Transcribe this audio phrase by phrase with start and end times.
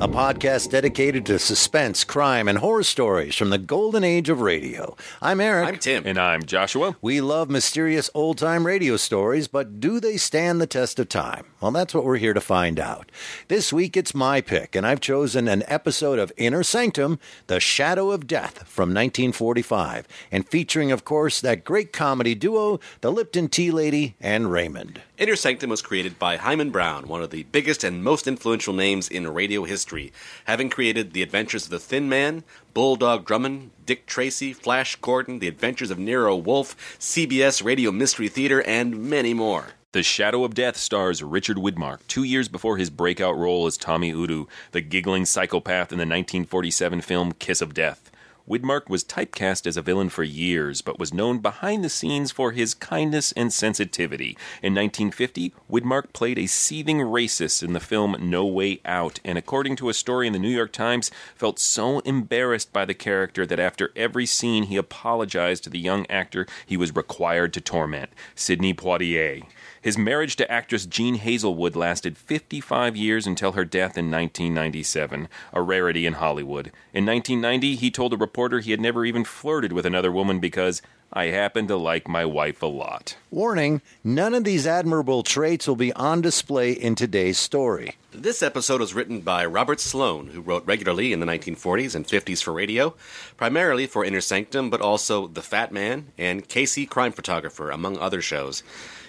[0.00, 4.96] a podcast dedicated to suspense, crime, and horror stories from the golden age of radio.
[5.20, 5.68] I'm Eric.
[5.68, 6.04] I'm Tim.
[6.06, 6.96] And I'm Joshua.
[7.02, 11.44] We love mysterious old time radio stories, but do they stand the test of time?
[11.60, 13.12] Well, that's what we're here to find out.
[13.48, 18.10] This week it's my pick, and I've chosen an episode of Inner Sanctum, The Shadow
[18.10, 23.70] of Death from 1945, and featuring, of course, that great comedy duo, the Lipton Tea
[23.70, 25.02] Lady and Raymond.
[25.18, 29.06] Inner Sanctum was created by Himan Brown, one of the biggest and most influential names
[29.06, 29.89] in radio history,
[30.44, 35.48] having created The Adventures of the Thin Man, Bulldog Drummond, Dick Tracy, Flash Gordon, The
[35.48, 39.68] Adventures of Nero Wolfe, CBS Radio Mystery Theater, and many more.
[39.92, 44.10] The Shadow of Death stars Richard Widmark, two years before his breakout role as Tommy
[44.10, 48.09] Udo, the giggling psychopath in the 1947 film Kiss of Death.
[48.50, 52.50] Widmark was typecast as a villain for years, but was known behind the scenes for
[52.50, 54.36] his kindness and sensitivity.
[54.60, 59.76] In 1950, Widmark played a seething racist in the film No Way Out, and according
[59.76, 63.60] to a story in the New York Times, felt so embarrassed by the character that
[63.60, 68.74] after every scene he apologized to the young actor he was required to torment, Sidney
[68.74, 69.44] Poitier.
[69.82, 75.62] His marriage to actress Jean Hazlewood lasted 55 years until her death in 1997, a
[75.62, 76.66] rarity in Hollywood.
[76.92, 80.82] In 1990, he told a reporter he had never even flirted with another woman because
[81.14, 83.16] I happen to like my wife a lot.
[83.30, 87.96] Warning none of these admirable traits will be on display in today's story.
[88.12, 92.42] This episode was written by Robert Sloane, who wrote regularly in the 1940s and 50s
[92.42, 92.94] for radio,
[93.38, 98.20] primarily for Inner Sanctum, but also The Fat Man and Casey Crime Photographer, among other
[98.20, 98.62] shows.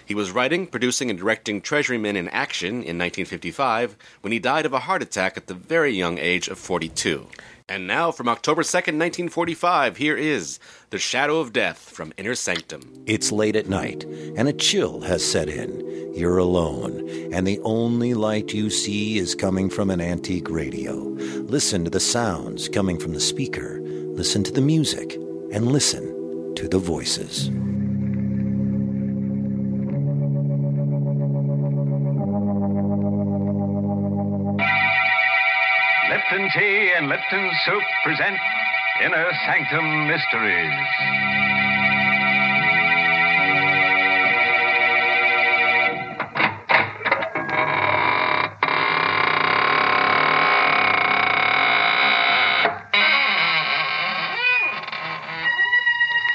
[0.04, 4.66] He was writing, producing, and directing Treasury Men in Action in 1955 when he died
[4.66, 7.26] of a heart attack at the very young age of 42.
[7.68, 10.58] And now, from October 2nd, 1945, here is
[10.90, 12.82] The Shadow of Death from Inner Sanctum.
[13.06, 14.04] It's late at night,
[14.36, 15.80] and a chill has set in.
[16.14, 20.94] You're alone, and the only light you see is coming from an antique radio.
[20.94, 25.14] Listen to the sounds coming from the speaker, listen to the music,
[25.52, 27.50] and listen to the voices.
[36.54, 38.36] Tea and Lipton Soup present
[39.02, 40.70] Inner Sanctum Mysteries.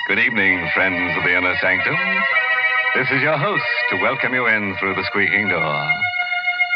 [0.07, 1.95] Good evening, friends of the Inner Sanctum.
[2.95, 5.91] This is your host to welcome you in through the squeaking door.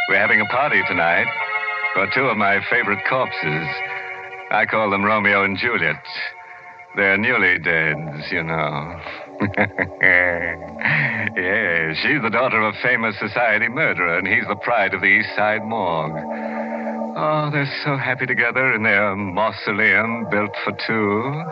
[0.09, 1.25] We're having a party tonight
[1.93, 3.67] for two of my favorite corpses.
[4.51, 6.03] I call them Romeo and Juliet.
[6.95, 8.99] They're newly deads, you know.
[11.35, 15.07] yes, she's the daughter of a famous society murderer, and he's the pride of the
[15.07, 16.17] East Side morgue.
[17.15, 21.43] Oh, they're so happy together in their mausoleum built for two.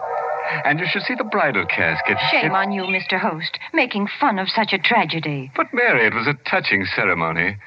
[0.65, 2.17] And you should see the bridal casket.
[2.31, 3.19] Shame on you, Mr.
[3.19, 5.51] Host, making fun of such a tragedy.
[5.55, 7.57] But, Mary, it was a touching ceremony.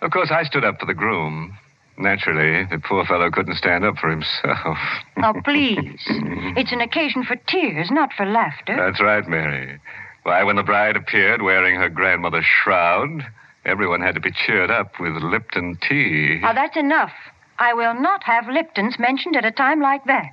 [0.00, 1.56] Of course, I stood up for the groom.
[1.96, 4.78] Naturally, the poor fellow couldn't stand up for himself.
[5.22, 6.02] Oh, please.
[6.56, 8.76] It's an occasion for tears, not for laughter.
[8.76, 9.78] That's right, Mary.
[10.24, 13.24] Why, when the bride appeared wearing her grandmother's shroud,
[13.64, 16.40] everyone had to be cheered up with Lipton tea.
[16.42, 17.12] Now, that's enough.
[17.58, 20.32] I will not have Lipton's mentioned at a time like that.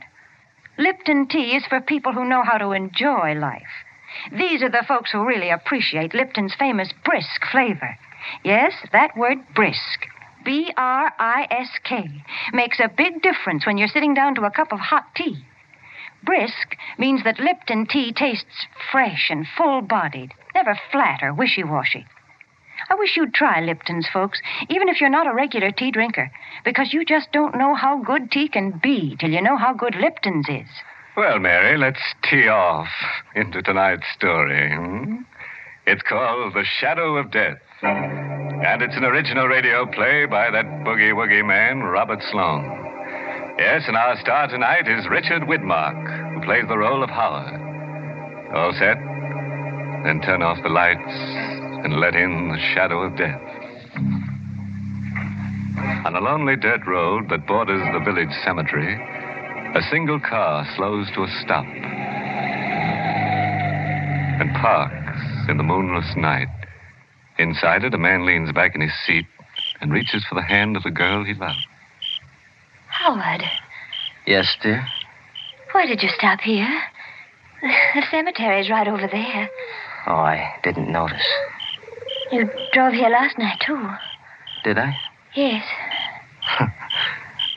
[0.77, 3.61] Lipton tea is for people who know how to enjoy life.
[4.37, 7.97] These are the folks who really appreciate Lipton's famous brisk flavor.
[8.43, 10.05] Yes, that word brisk.
[10.43, 14.51] B R I S K makes a big difference when you're sitting down to a
[14.51, 15.43] cup of hot tea.
[16.23, 22.05] Brisk means that Lipton tea tastes fresh and full bodied, never flat or wishy washy.
[22.89, 24.39] I wish you'd try Lipton's, folks,
[24.69, 26.31] even if you're not a regular tea drinker,
[26.65, 29.95] because you just don't know how good tea can be till you know how good
[29.95, 30.69] Lipton's is.
[31.15, 32.89] Well, Mary, let's tee off
[33.35, 34.75] into tonight's story.
[34.75, 35.17] hmm?
[35.85, 37.59] It's called The Shadow of Death.
[38.61, 42.63] And it's an original radio play by that boogie woogie man, Robert Sloane.
[43.57, 47.59] Yes, and our star tonight is Richard Widmark, who plays the role of Howard.
[48.53, 48.97] All set?
[50.05, 51.01] Then turn off the lights
[51.83, 53.41] and let in the shadow of death.
[56.05, 58.93] On a lonely dirt road that borders the village cemetery,
[59.73, 61.65] a single car slows to a stop
[64.39, 66.60] and parks in the moonless night.
[67.41, 69.25] Inside it, a man leans back in his seat
[69.81, 71.65] and reaches for the hand of the girl he loves.
[72.87, 73.41] Howard,
[74.27, 74.85] Yes, dear?
[75.71, 76.69] why did you stop here?
[77.95, 79.49] The cemetery's right over there.
[80.05, 81.25] Oh, I didn't notice.
[82.31, 83.89] You drove here last night, too.
[84.63, 84.95] Did I?
[85.35, 85.65] Yes.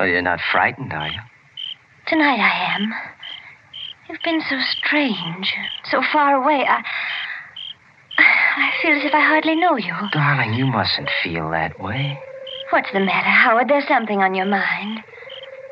[0.01, 1.21] Oh, you're not frightened, are you?
[2.09, 2.93] Tonight I am.
[4.09, 5.55] You've been so strange,
[5.89, 6.67] so far away.
[6.69, 6.83] I.
[8.19, 9.93] I feel as if I hardly know you.
[10.13, 12.19] Darling, you mustn't feel that way.
[12.71, 13.69] What's the matter, Howard?
[13.69, 15.01] There's something on your mind.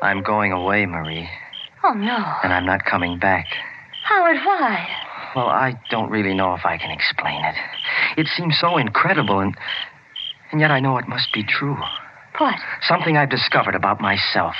[0.01, 1.29] I'm going away, Marie,
[1.83, 2.17] Oh, no.
[2.43, 3.47] and I'm not coming back.
[4.03, 4.87] Howard, why?
[5.35, 7.55] Well, I don't really know if I can explain it.
[8.17, 9.55] It seems so incredible, and,
[10.51, 11.77] and yet I know it must be true.
[12.37, 12.55] What?
[12.81, 14.55] Something I've discovered about myself.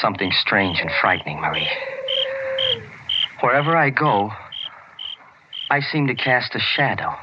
[0.00, 1.68] Something strange and frightening, Marie.
[3.40, 4.30] Wherever I go,
[5.70, 7.14] I seem to cast a shadow.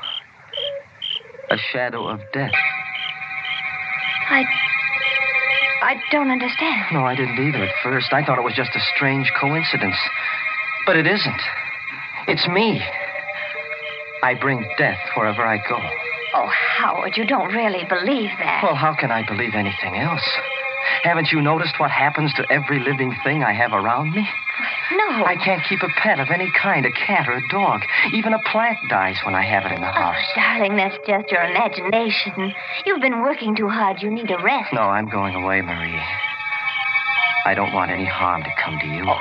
[1.50, 2.54] A shadow of death.
[4.30, 4.46] I.
[5.82, 6.86] I don't understand.
[6.92, 8.12] No, I didn't either at first.
[8.12, 9.98] I thought it was just a strange coincidence.
[10.86, 11.42] But it isn't.
[12.28, 12.82] It's me.
[14.24, 15.78] I bring death wherever I go.
[16.34, 18.62] Oh, Howard, you don't really believe that.
[18.64, 20.28] Well, how can I believe anything else?
[21.04, 24.28] Haven't you noticed what happens to every living thing I have around me?
[25.10, 25.26] No.
[25.26, 27.82] I can't keep a pet of any kind, a cat or a dog.
[28.14, 30.24] Even a plant dies when I have it in the oh, house.
[30.36, 32.54] Oh, darling, that's just your imagination.
[32.86, 34.02] You've been working too hard.
[34.02, 34.74] You need a rest.
[34.74, 36.02] No, I'm going away, Marie.
[37.46, 39.04] I don't want any harm to come to you.
[39.08, 39.20] Oh,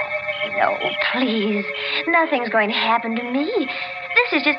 [0.58, 0.76] No,
[1.12, 1.64] please.
[2.08, 3.46] Nothing's going to happen to me.
[3.50, 4.58] This is just.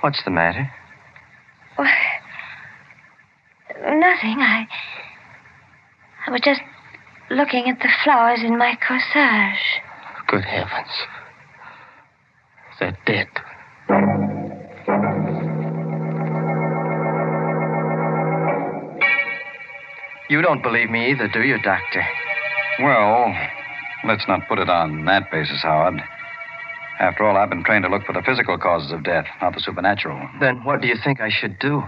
[0.00, 0.70] What's the matter?
[3.82, 4.40] Nothing.
[4.40, 4.66] I.
[6.26, 6.60] I was just
[7.30, 9.80] looking at the flowers in my corsage.
[10.26, 10.90] Good heavens.
[12.78, 13.28] They're dead.
[20.28, 22.04] You don't believe me either, do you, Doctor?
[22.80, 23.34] Well,
[24.06, 26.00] let's not put it on that basis, Howard.
[27.00, 29.60] After all, I've been trained to look for the physical causes of death, not the
[29.60, 30.20] supernatural.
[30.38, 31.82] Then what do you think I should do?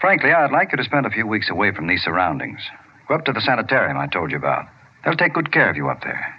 [0.00, 2.60] Frankly, I'd like you to spend a few weeks away from these surroundings.
[3.08, 4.66] Go up to the sanitarium I told you about.
[5.04, 6.34] They'll take good care of you up there.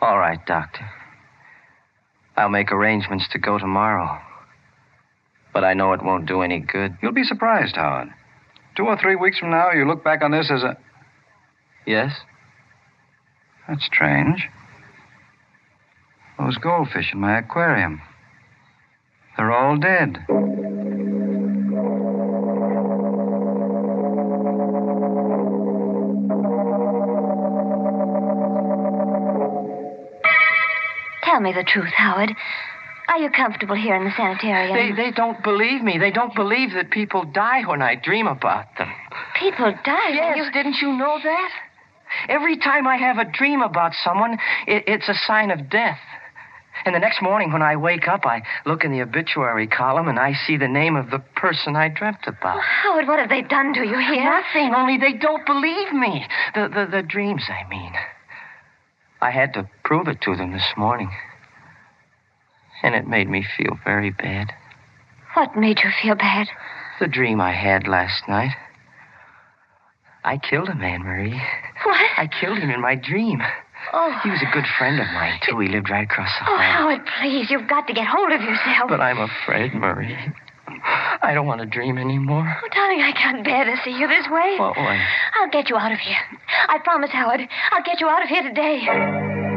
[0.00, 0.88] All right, Doctor.
[2.36, 4.20] I'll make arrangements to go tomorrow.
[5.52, 6.96] But I know it won't do any good.
[7.02, 8.10] You'll be surprised, Howard.
[8.76, 10.76] Two or three weeks from now, you look back on this as a.
[11.86, 12.12] Yes?
[13.66, 14.48] That's strange.
[16.38, 18.00] Those goldfish in my aquarium.
[19.36, 20.24] They're all dead.
[31.38, 32.34] Tell me the truth, Howard.
[33.06, 34.74] Are you comfortable here in the sanitarium?
[34.96, 35.96] They, they don't believe me.
[35.96, 38.92] They don't believe that people die when I dream about them.
[39.38, 40.08] People die.
[40.14, 41.50] Yes, you- didn't you know that?
[42.28, 44.32] Every time I have a dream about someone,
[44.66, 46.00] it, it's a sign of death.
[46.84, 50.18] And the next morning when I wake up, I look in the obituary column and
[50.18, 52.60] I see the name of the person I dreamt about.
[52.60, 54.24] Howard, what have they done to you here?
[54.24, 56.26] Nothing, only they don't believe me.
[56.56, 57.92] The, the, the dreams, I mean.
[59.20, 61.10] I had to prove it to them this morning.
[62.82, 64.52] And it made me feel very bad.
[65.34, 66.48] What made you feel bad?
[67.00, 68.52] The dream I had last night.
[70.24, 71.40] I killed a man, Marie.
[71.84, 72.10] What?
[72.16, 73.40] I killed him in my dream.
[73.92, 74.18] Oh.
[74.22, 75.58] He was a good friend of mine, too.
[75.60, 76.58] He lived right across the Oh, hall.
[76.58, 77.50] Howard, please.
[77.50, 78.88] You've got to get hold of yourself.
[78.90, 80.16] But I'm afraid, Marie.
[81.22, 82.44] I don't want to dream anymore.
[82.62, 84.56] Oh, darling, I can't bear to see you this way.
[84.58, 85.00] What way?
[85.40, 86.18] I'll get you out of here.
[86.68, 87.40] I promise, Howard.
[87.70, 89.47] I'll get you out of here today.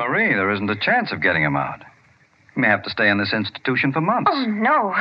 [0.00, 1.84] Marie, there isn't a chance of getting him out.
[2.54, 4.30] He may have to stay in this institution for months.
[4.32, 4.94] Oh, no.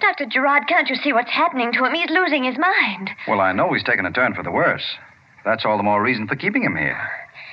[0.00, 0.26] Dr.
[0.26, 1.92] Gerard, can't you see what's happening to him?
[1.92, 3.10] He's losing his mind.
[3.26, 4.84] Well, I know he's taken a turn for the worse.
[5.44, 6.96] That's all the more reason for keeping him here.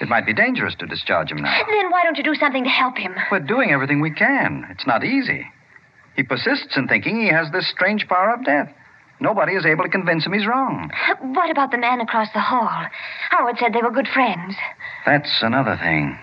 [0.01, 1.51] It might be dangerous to discharge him now.
[1.67, 3.15] Then why don't you do something to help him?
[3.31, 4.67] We're doing everything we can.
[4.69, 5.47] It's not easy.
[6.15, 8.71] He persists in thinking he has this strange power of death.
[9.19, 10.91] Nobody is able to convince him he's wrong.
[11.21, 12.85] What about the man across the hall?
[13.31, 14.55] Howard said they were good friends.
[15.07, 16.19] That's another thing.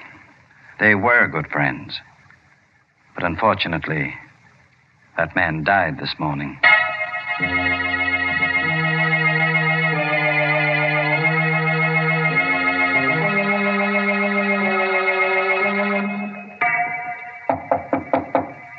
[0.81, 2.00] They were good friends.
[3.14, 4.14] But unfortunately,
[5.16, 6.59] that man died this morning.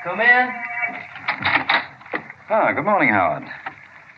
[0.03, 0.49] Come in.
[2.49, 3.43] Ah, good morning, Howard.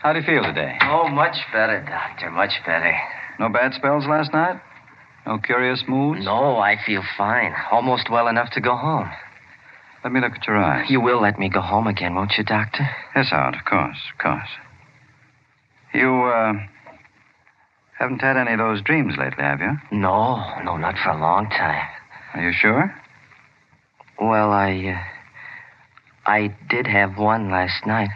[0.02, 0.78] How do you feel today?
[0.84, 2.32] Oh, much better, Doctor.
[2.32, 2.94] Much better.
[3.40, 4.60] No bad spells last night?
[5.28, 6.24] No curious moods?
[6.24, 7.54] No, I feel fine.
[7.70, 9.12] Almost well enough to go home.
[10.02, 10.90] Let me look at your eyes.
[10.90, 12.88] You will let me go home again, won't you, Doctor?
[13.14, 14.48] Yes, Howard, of course, of course.
[15.94, 16.54] You, uh,
[18.00, 19.74] haven't had any of those dreams lately, have you?
[19.92, 21.88] No, no, not for a long time.
[22.34, 22.96] Are you sure?
[24.22, 28.12] Well, I, uh, I did have one last night.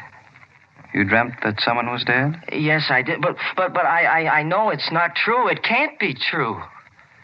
[0.94, 2.42] You dreamt that someone was dead?
[2.54, 5.48] Yes, I did, but but but I I, I know it's not true.
[5.48, 6.62] It can't be true.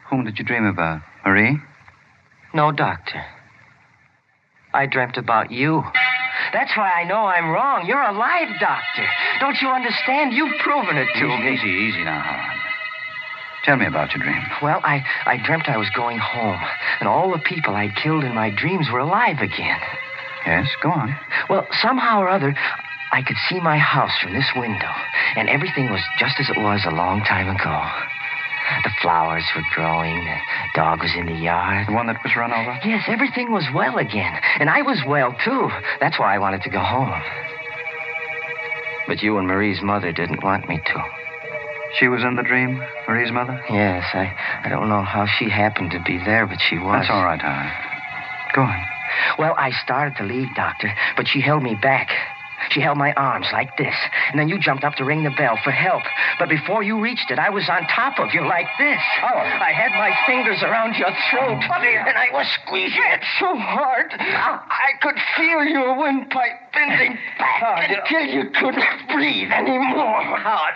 [0.09, 1.01] Whom did you dream about?
[1.25, 1.57] Marie?
[2.53, 3.23] No, Doctor.
[4.73, 5.83] I dreamt about you.
[6.53, 7.85] That's why I know I'm wrong.
[7.85, 9.05] You're alive, Doctor.
[9.39, 10.33] Don't you understand?
[10.33, 11.53] You've proven it to me.
[11.53, 12.57] easy, easy now, Howard.
[13.65, 14.41] Tell me about your dream.
[14.61, 16.61] Well, I, I dreamt I was going home,
[17.01, 19.79] and all the people I'd killed in my dreams were alive again.
[20.45, 21.13] Yes, go on.
[21.49, 22.55] Well, somehow or other,
[23.11, 24.91] I could see my house from this window,
[25.35, 27.83] and everything was just as it was a long time ago.
[28.83, 30.37] The flowers were growing, the
[30.75, 31.87] dog was in the yard.
[31.87, 32.79] The one that was run over?
[32.85, 35.69] Yes, everything was well again, and I was well, too.
[35.99, 37.21] That's why I wanted to go home.
[39.07, 41.03] But you and Marie's mother didn't want me to.
[41.97, 43.59] She was in the dream, Marie's mother?
[43.69, 46.99] Yes, I, I don't know how she happened to be there, but she was.
[46.99, 47.71] That's all right, Howard.
[48.53, 48.85] Go on.
[49.39, 52.09] Well, I started to leave, Doctor, but she held me back.
[52.69, 53.95] She held my arms like this,
[54.31, 56.03] and then you jumped up to ring the bell for help.
[56.39, 58.99] But before you reached it, I was on top of you like this.
[59.23, 59.37] Oh.
[59.37, 64.65] I had my fingers around your throat, and I was squeezing it so hard, ah.
[64.67, 70.37] I could feel your windpipe bending back until you couldn't breathe anymore.
[70.37, 70.75] Howard,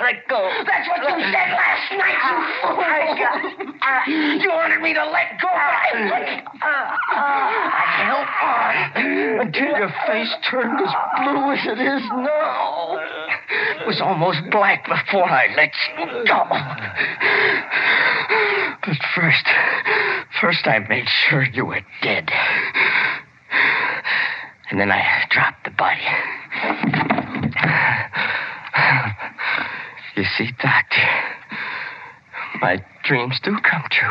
[0.00, 0.50] let go.
[0.64, 3.74] That's what you said last night, you ah, fool.
[3.82, 6.48] Ah, you wanted me to let go, but I wouldn't.
[6.62, 12.98] I held on until your face turned as blue as it is now.
[13.80, 16.44] It was almost black before I let you go.
[18.84, 19.46] But first,
[20.40, 22.30] first I made sure you were dead.
[24.70, 26.04] And then I dropped the body.
[30.18, 31.08] You see, Doctor,
[32.60, 34.08] my dreams do come true.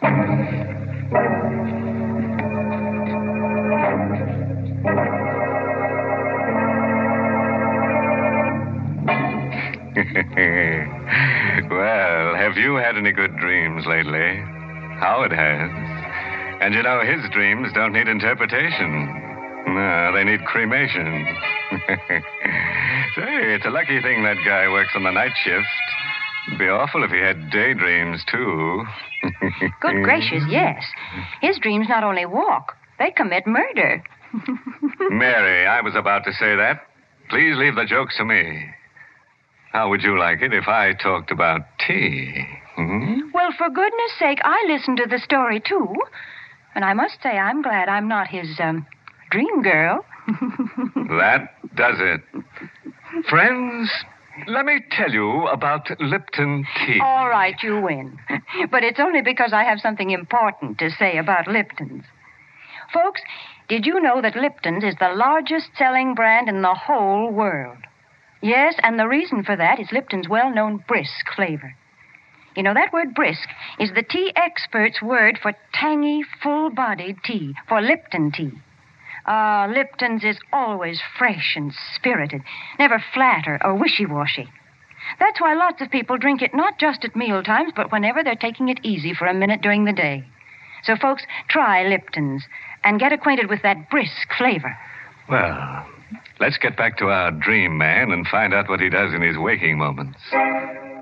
[11.68, 14.40] well, have you had any good dreams lately?
[15.00, 15.70] Howard has.
[16.62, 19.25] And you know, his dreams don't need interpretation.
[19.76, 21.26] No, they need cremation.
[23.14, 25.66] Say, it's a lucky thing that guy works on the night shift.
[26.46, 28.84] It'd be awful if he had daydreams, too.
[29.82, 30.82] Good gracious, yes.
[31.42, 34.02] His dreams not only walk, they commit murder.
[35.10, 36.80] Mary, I was about to say that.
[37.28, 38.64] Please leave the jokes to me.
[39.72, 42.46] How would you like it if I talked about tea?
[42.76, 43.28] Hmm?
[43.34, 45.96] Well, for goodness sake, I listened to the story, too.
[46.74, 48.86] And I must say, I'm glad I'm not his, um,
[49.30, 50.04] dream girl.
[51.18, 52.20] That does it.
[53.28, 53.90] Friends,
[54.48, 57.00] let me tell you about Lipton tea.
[57.00, 58.18] All right, you win.
[58.70, 62.04] But it's only because I have something important to say about Lipton's.
[62.92, 63.20] Folks,
[63.68, 67.78] did you know that Lipton's is the largest selling brand in the whole world?
[68.42, 71.74] Yes, and the reason for that is Lipton's well known brisk flavor.
[72.54, 77.54] You know, that word brisk is the tea expert's word for tangy, full bodied tea,
[77.68, 78.52] for Lipton tea.
[79.26, 82.42] Ah, Lipton's is always fresh and spirited,
[82.78, 84.48] never flat or, or wishy washy.
[85.18, 88.36] That's why lots of people drink it not just at meal times, but whenever they're
[88.36, 90.24] taking it easy for a minute during the day.
[90.84, 92.44] So, folks, try Lipton's
[92.84, 94.76] and get acquainted with that brisk flavor.
[95.28, 95.86] Well,
[96.38, 99.36] let's get back to our dream man and find out what he does in his
[99.36, 100.18] waking moments.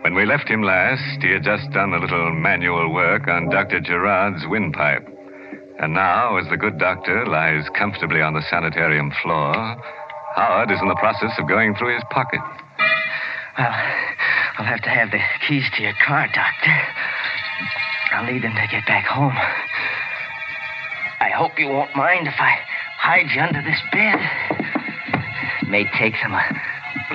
[0.01, 3.81] When we left him last, he had just done a little manual work on Dr.
[3.81, 5.14] Gerard's windpipe.
[5.81, 9.55] And now, as the good doctor lies comfortably on the sanitarium floor,
[10.37, 12.41] Howard is in the process of going through his pocket.
[13.59, 13.75] Well,
[14.59, 16.81] I'll have to have the keys to your car, Doctor.
[18.13, 19.37] I'll need them to get back home.
[21.21, 22.59] I hope you won't mind if I
[22.99, 24.21] hide you under this bed.
[25.63, 26.45] It may take them a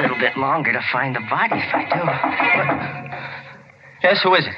[0.02, 2.02] little bit longer to find the body if I do.
[2.04, 2.20] But...
[4.04, 4.56] Yes, who is it?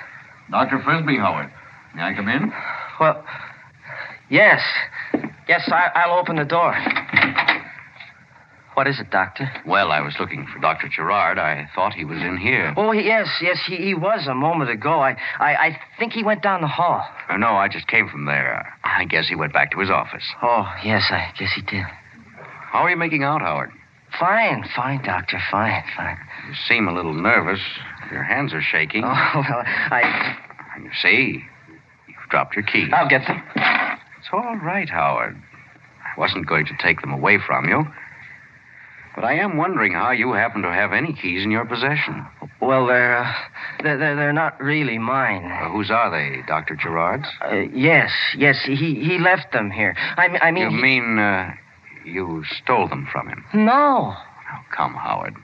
[0.49, 0.79] Dr.
[0.83, 1.51] Frisbee, Howard.
[1.95, 2.51] May I come in?
[2.99, 3.23] Well,
[4.31, 4.61] yes.
[5.47, 6.73] Yes, I, I'll open the door.
[8.73, 9.51] What is it, Doctor?
[9.67, 10.87] Well, I was looking for Dr.
[10.87, 11.37] Gerard.
[11.37, 12.73] I thought he was in here.
[12.77, 15.01] Oh, yes, yes, he, he was a moment ago.
[15.01, 17.05] I, I, I think he went down the hall.
[17.29, 18.73] Uh, no, I just came from there.
[18.83, 20.23] I guess he went back to his office.
[20.41, 21.83] Oh, yes, I guess he did.
[22.71, 23.71] How are you making out, Howard?
[24.17, 25.39] Fine, fine, Doctor.
[25.51, 26.17] Fine, fine.
[26.47, 27.59] You seem a little nervous.
[28.09, 29.03] Your hands are shaking.
[29.05, 30.37] Oh, well, I.
[30.81, 31.43] You see,
[32.07, 32.89] you've dropped your keys.
[32.93, 33.41] I'll get them.
[34.31, 35.35] It's all right, Howard.
[36.05, 37.85] I wasn't going to take them away from you.
[39.13, 42.25] But I am wondering how you happen to have any keys in your possession.
[42.61, 43.33] Well, they're, uh,
[43.83, 45.43] they're, they're, not really mine.
[45.43, 46.77] Uh, whose are they, Dr.
[46.77, 47.27] Gerard's?
[47.41, 49.97] Uh, yes, yes, he, he left them here.
[50.15, 50.63] I, I mean.
[50.63, 51.51] You he- mean uh,
[52.05, 53.43] you stole them from him?
[53.53, 54.13] No.
[54.15, 55.35] Oh, come, Howard.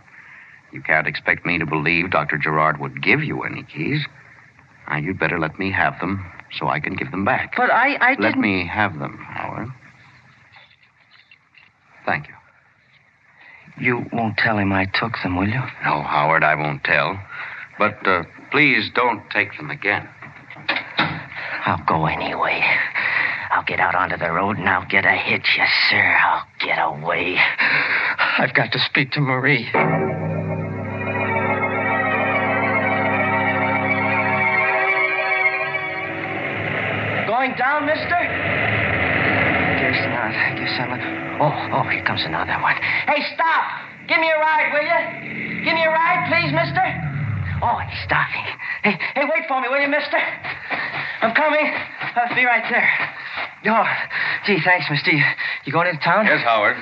[0.72, 2.38] You can't expect me to believe Dr.
[2.38, 4.06] Gerard would give you any keys.
[4.88, 6.24] Now, you'd better let me have them
[6.58, 7.54] so I can give them back.
[7.58, 8.42] But I, I Let didn't.
[8.42, 9.68] me have them, Howard.
[12.06, 12.34] Thank you.
[13.80, 15.62] You won't tell him I took them, will you?
[15.84, 17.20] No, Howard, I won't tell.
[17.77, 20.08] But uh, please don't take them again.
[21.66, 22.63] I'll go anyway.
[23.51, 26.18] I'll get out onto the road and I'll get a hitch, yes, sir.
[26.24, 27.38] I'll get away.
[28.18, 29.70] I've got to speak to Marie.
[37.58, 38.16] Down, mister?
[38.16, 40.32] I Guess not.
[40.58, 41.02] Guess I'm not.
[41.42, 42.76] Oh, oh, here comes another one.
[43.06, 43.64] Hey, stop!
[44.08, 45.66] Give me a ride, will you?
[45.66, 46.82] Give me a ride, please, mister.
[47.62, 48.46] Oh, he's stopping.
[48.84, 50.18] Hey, hey, wait for me, will you, mister?
[51.22, 51.66] I'm coming.
[52.16, 52.90] I'll be right there.
[53.66, 53.86] Oh,
[54.46, 55.12] gee, thanks, mister.
[55.12, 55.24] You,
[55.66, 56.26] you going into town?
[56.26, 56.78] Yes, Howard.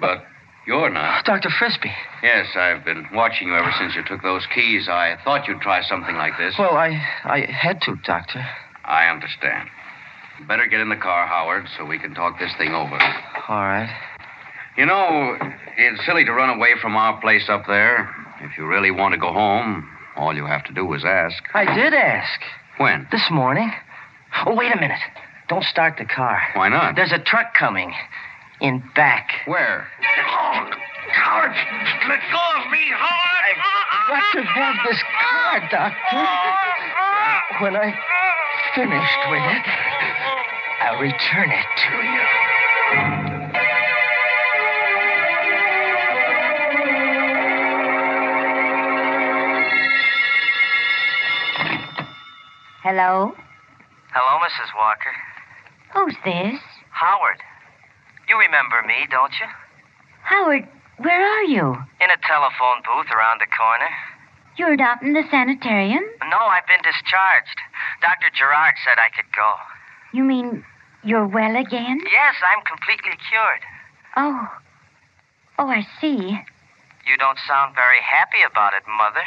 [0.00, 0.24] But
[0.66, 1.20] you're not.
[1.20, 1.50] Oh, Dr.
[1.58, 1.92] Frisbee.
[2.22, 4.88] Yes, I've been watching you ever since you took those keys.
[4.88, 6.54] I thought you'd try something like this.
[6.58, 8.44] Well, I I had to, Doctor.
[8.84, 9.68] I understand.
[10.46, 12.94] Better get in the car, Howard, so we can talk this thing over.
[13.48, 13.90] All right.
[14.76, 15.36] You know,
[15.76, 18.08] it's silly to run away from our place up there.
[18.40, 21.42] If you really want to go home, all you have to do is ask.
[21.54, 22.40] I did ask.
[22.76, 23.08] When?
[23.10, 23.72] This morning.
[24.46, 25.00] Oh, wait a minute.
[25.48, 26.40] Don't start the car.
[26.54, 26.94] Why not?
[26.94, 27.92] There's a truck coming.
[28.60, 29.30] In back.
[29.46, 29.88] Where?
[31.10, 31.52] Howard,
[32.08, 33.56] let go of me, Howard!
[34.08, 36.26] Got to have this car, Doctor.
[37.64, 37.94] When I
[38.74, 39.97] finished with it,
[40.88, 42.24] I'll return it to you.
[52.82, 53.34] Hello?
[54.14, 54.72] Hello, Mrs.
[54.78, 55.12] Walker.
[55.92, 56.58] Who's this?
[56.88, 57.36] Howard.
[58.26, 59.46] You remember me, don't you?
[60.22, 61.76] Howard, where are you?
[62.00, 63.90] In a telephone booth around the corner.
[64.56, 66.04] You're not in the sanitarium?
[66.30, 67.60] No, I've been discharged.
[68.00, 68.30] Dr.
[68.34, 69.52] Gerard said I could go.
[70.14, 70.64] You mean
[71.04, 72.00] you're well again?
[72.04, 73.60] Yes, I'm completely cured.
[74.16, 74.48] Oh.
[75.58, 76.38] Oh, I see.
[77.06, 79.24] You don't sound very happy about it, Mother.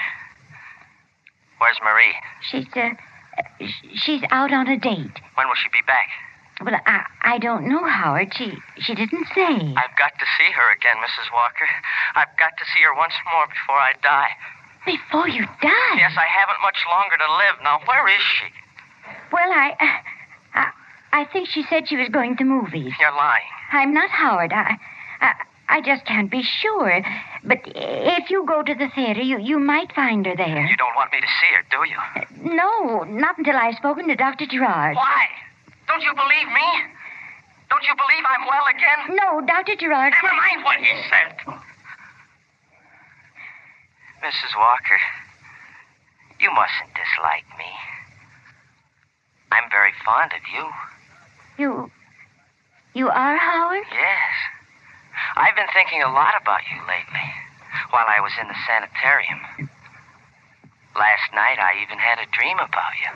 [1.59, 2.15] Where's Marie?
[2.49, 2.95] She's, uh,
[3.95, 5.19] she's out on a date.
[5.35, 6.07] When will she be back?
[6.63, 8.33] Well, I, I don't know, Howard.
[8.35, 9.73] She, she didn't say.
[9.77, 11.33] I've got to see her again, Mrs.
[11.33, 11.67] Walker.
[12.15, 14.29] I've got to see her once more before I die.
[14.85, 15.95] Before you die?
[15.97, 17.55] Yes, I haven't much longer to live.
[17.63, 18.45] Now, where is she?
[19.31, 19.73] Well, I,
[20.53, 20.69] I,
[21.13, 22.93] I think she said she was going to movies.
[22.99, 23.43] You're lying.
[23.71, 24.53] I'm not Howard.
[24.53, 24.77] I,
[25.19, 25.33] I,
[25.69, 27.01] I just can't be sure.
[27.43, 30.65] But if you go to the theater, you, you might find her there.
[30.65, 32.55] You don't want me to see her, do you?
[32.55, 34.45] No, not until I've spoken to Dr.
[34.45, 34.95] Gerard.
[34.95, 35.27] Why?
[35.87, 36.67] Don't you believe me?
[37.69, 39.15] Don't you believe I'm well again?
[39.15, 39.75] No, Dr.
[39.75, 40.13] Gerard.
[40.21, 41.35] Never mind what he said.
[44.23, 44.53] Mrs.
[44.57, 44.99] Walker,
[46.39, 47.71] you mustn't dislike me.
[49.51, 50.67] I'm very fond of you.
[51.57, 51.91] You.
[52.93, 53.83] You are Howard?
[53.91, 54.33] Yes.
[55.35, 57.27] I've been thinking a lot about you lately
[57.91, 59.69] while I was in the sanitarium.
[60.95, 63.11] Last night, I even had a dream about you.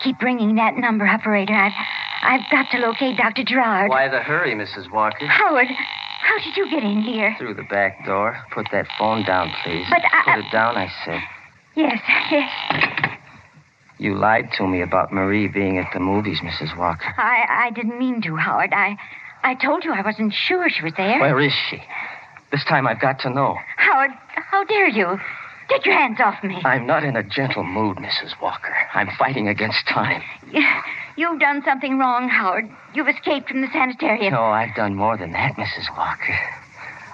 [0.00, 1.54] Keep ringing that number, operator.
[1.54, 1.72] I've,
[2.26, 3.44] I've got to locate Dr.
[3.44, 3.88] Gerard.
[3.90, 4.90] Why the hurry, Mrs.
[4.90, 5.26] Walker?
[5.26, 7.34] Howard, how did you get in here?
[7.38, 8.36] Through the back door.
[8.52, 9.86] Put that phone down, please.
[9.88, 11.20] But I- Put it down, I said.
[11.76, 13.12] Yes, yes.
[13.98, 16.76] You lied to me about Marie being at the movies, Mrs.
[16.76, 17.14] Walker.
[17.16, 18.72] I, I didn't mean to, Howard.
[18.72, 18.96] I,
[19.42, 21.20] I told you I wasn't sure she was there.
[21.20, 21.82] Where is she?
[22.50, 23.56] This time I've got to know.
[23.76, 25.18] Howard, how dare you?
[25.68, 26.60] Get your hands off me.
[26.64, 28.40] I'm not in a gentle mood, Mrs.
[28.40, 28.74] Walker.
[28.94, 30.22] I'm fighting against time.
[31.16, 32.68] You, you've done something wrong, Howard.
[32.94, 34.32] You've escaped from the sanitarium.
[34.32, 35.96] No, I've done more than that, Mrs.
[35.96, 36.38] Walker.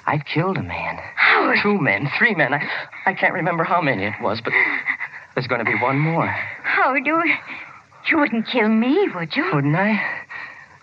[0.06, 0.98] I've killed a man.
[1.16, 1.58] Howard.
[1.62, 2.52] Two men, three men.
[2.52, 2.68] I,
[3.06, 4.52] I can't remember how many it was, but
[5.34, 6.26] there's going to be one more.
[6.26, 7.22] Howard, you,
[8.10, 9.48] you wouldn't kill me, would you?
[9.54, 10.02] Wouldn't I?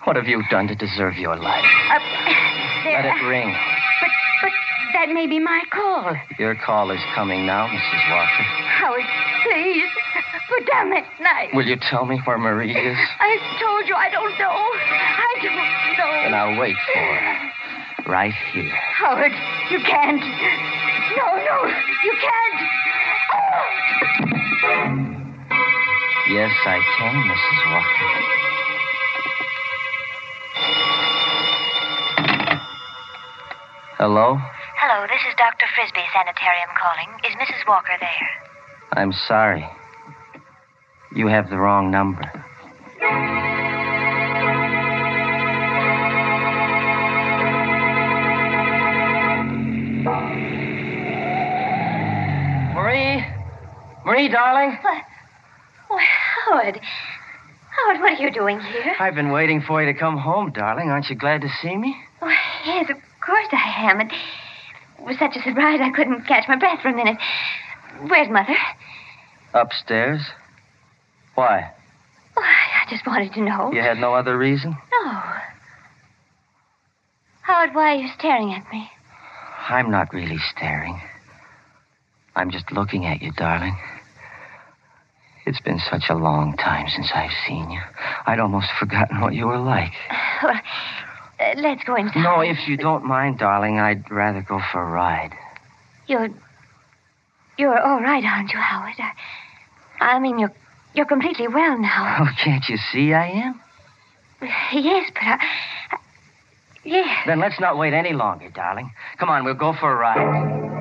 [0.05, 1.65] What have you done to deserve your life?
[1.91, 1.99] Uh,
[2.85, 3.55] there, Let it ring.
[4.99, 6.13] That may be my call.
[6.37, 8.11] Your call is coming now, Mrs.
[8.11, 8.43] Walker.
[8.67, 9.87] Howard, oh, please,
[10.49, 11.51] put down that knife.
[11.53, 12.97] Will you tell me where Marie is?
[13.17, 14.51] I told you I don't know.
[14.51, 15.55] I don't
[15.95, 16.11] know.
[16.23, 18.11] Then I'll wait for her.
[18.11, 18.75] Right here.
[18.91, 19.31] Howard,
[19.71, 20.19] you can't.
[21.15, 21.71] No, no,
[22.03, 22.59] you can't.
[23.31, 23.63] Oh!
[26.27, 27.71] Yes, I can, Mrs.
[27.71, 28.19] Walker.
[33.97, 34.39] Hello?
[34.91, 35.67] Hello, this is Dr.
[35.75, 37.09] Frisbee Sanitarium calling.
[37.23, 37.67] Is Mrs.
[37.67, 38.27] Walker there?
[38.93, 39.63] I'm sorry.
[41.15, 42.23] You have the wrong number.
[52.73, 53.23] Marie?
[54.03, 54.75] Marie, darling?
[54.81, 55.03] What?
[55.89, 56.03] Why,
[56.47, 56.79] Howard.
[57.69, 58.95] Howard, what are you doing here?
[58.99, 60.89] I've been waiting for you to come home, darling.
[60.89, 61.95] Aren't you glad to see me?
[62.23, 62.33] Oh,
[62.65, 64.01] yes, of course I am.
[64.01, 64.11] It
[65.05, 67.17] was such a surprise I couldn't catch my breath for a minute.
[68.07, 68.55] Where's Mother?
[69.53, 70.21] Upstairs?
[71.35, 71.71] Why?
[72.37, 73.71] Oh, I just wanted to know.
[73.73, 74.75] You had no other reason?
[75.03, 75.21] No.
[77.41, 78.89] Howard, why are you staring at me?
[79.67, 81.01] I'm not really staring.
[82.35, 83.77] I'm just looking at you, darling.
[85.45, 87.81] It's been such a long time since I've seen you.
[88.25, 89.93] I'd almost forgotten what you were like.
[90.41, 90.53] Well,
[91.39, 92.21] uh, let's go inside.
[92.23, 95.31] No, if you don't mind, darling, I'd rather go for a ride.
[96.07, 96.29] You're.
[97.57, 98.95] You're all right, aren't you, Howard?
[98.99, 100.53] I, I mean, you're.
[100.95, 102.17] You're completely well now.
[102.25, 103.61] Oh, can't you see I am?
[104.73, 105.37] Yes, but I.
[105.91, 105.97] I
[106.83, 107.25] yes.
[107.27, 108.91] Then let's not wait any longer, darling.
[109.17, 110.78] Come on, we'll go for a ride.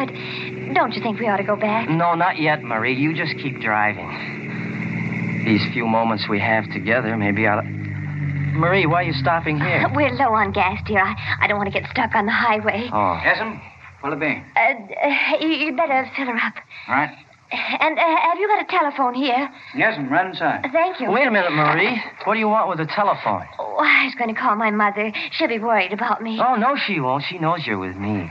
[0.00, 0.74] Late, Howard.
[0.74, 1.88] Don't you think we ought to go back?
[1.88, 2.94] No, not yet, Marie.
[2.94, 4.08] You just keep driving.
[5.44, 7.62] These few moments we have together, maybe I'll.
[7.62, 9.86] Marie, why are you stopping here?
[9.94, 11.00] We're low on gas, dear.
[11.00, 12.88] I, I don't want to get stuck on the highway.
[12.92, 13.18] Oh.
[13.22, 13.60] Yes'm?
[14.00, 14.42] What'll it be?
[14.56, 16.54] Uh, uh, you, you better fill her up.
[16.88, 17.10] All right.
[17.52, 19.50] And uh, have you got a telephone here?
[19.74, 20.66] Yes'm, right inside.
[20.72, 21.10] Thank you.
[21.10, 22.00] Wait a minute, Marie.
[22.24, 23.44] What do you want with a telephone?
[23.58, 25.12] Oh, I was going to call my mother.
[25.32, 26.40] She'll be worried about me.
[26.40, 27.24] Oh, no, she won't.
[27.28, 28.30] She knows you're with me.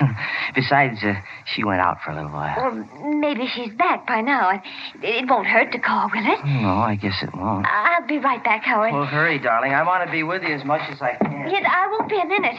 [0.54, 1.14] Besides, uh,
[1.54, 2.54] she went out for a little while.
[2.56, 4.50] Well, maybe she's back by now.
[4.50, 4.62] It,
[5.02, 6.38] it won't hurt to call, will it?
[6.44, 7.66] No, I guess it won't.
[7.66, 8.92] I'll be right back, Howard.
[8.92, 9.72] Well, hurry, darling.
[9.72, 11.48] I want to be with you as much as I can.
[11.50, 12.56] Yes, I won't be a minute.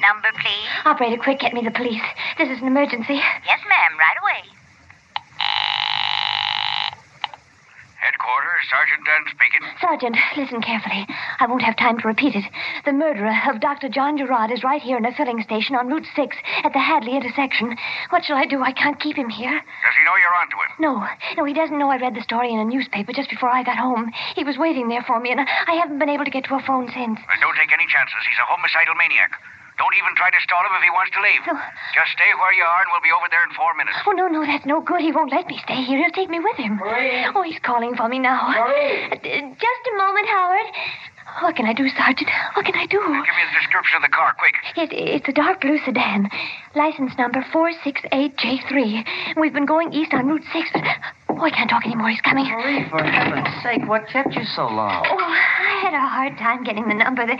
[0.00, 0.68] Number, please.
[0.84, 2.02] Operator, quick, get me the police.
[2.38, 3.14] This is an emergency.
[3.14, 4.42] Yes, ma'am, right away.
[8.06, 9.66] Headquarters, Sergeant Dunn speaking.
[9.82, 11.02] Sergeant, listen carefully.
[11.40, 12.44] I won't have time to repeat it.
[12.84, 13.88] The murderer of Dr.
[13.88, 17.16] John Gerard is right here in a filling station on Route 6 at the Hadley
[17.16, 17.74] intersection.
[18.10, 18.62] What shall I do?
[18.62, 19.50] I can't keep him here.
[19.50, 20.70] Does he know you're onto him?
[20.78, 21.02] No,
[21.36, 23.76] no, he doesn't know I read the story in a newspaper just before I got
[23.76, 24.12] home.
[24.36, 26.62] He was waiting there for me, and I haven't been able to get to a
[26.62, 27.18] phone since.
[27.18, 28.22] Well, don't take any chances.
[28.22, 29.32] He's a homicidal maniac.
[29.76, 31.42] Don't even try to stall him if he wants to leave.
[31.44, 31.52] No.
[31.92, 33.96] Just stay where you are, and we'll be over there in four minutes.
[34.08, 35.04] Oh, no, no, that's no good.
[35.04, 36.00] He won't let me stay here.
[36.00, 36.80] He'll take me with him.
[36.80, 37.28] Marie.
[37.36, 38.48] Oh, he's calling for me now.
[38.56, 39.12] Marie.
[39.20, 40.68] Just a moment, Howard.
[41.44, 42.30] What can I do, Sergeant?
[42.54, 42.96] What can I do?
[42.96, 44.54] Give me the description of the car, quick.
[44.76, 46.30] It, it's a dark blue sedan.
[46.74, 49.36] License number 468J3.
[49.36, 50.70] We've been going east on Route 6.
[51.38, 52.08] Oh, I can't talk anymore.
[52.10, 52.46] He's coming.
[52.46, 55.04] Oh, Marie, for heaven's sake, what kept you so long?
[55.06, 57.26] Oh, I had a hard time getting the number.
[57.26, 57.38] There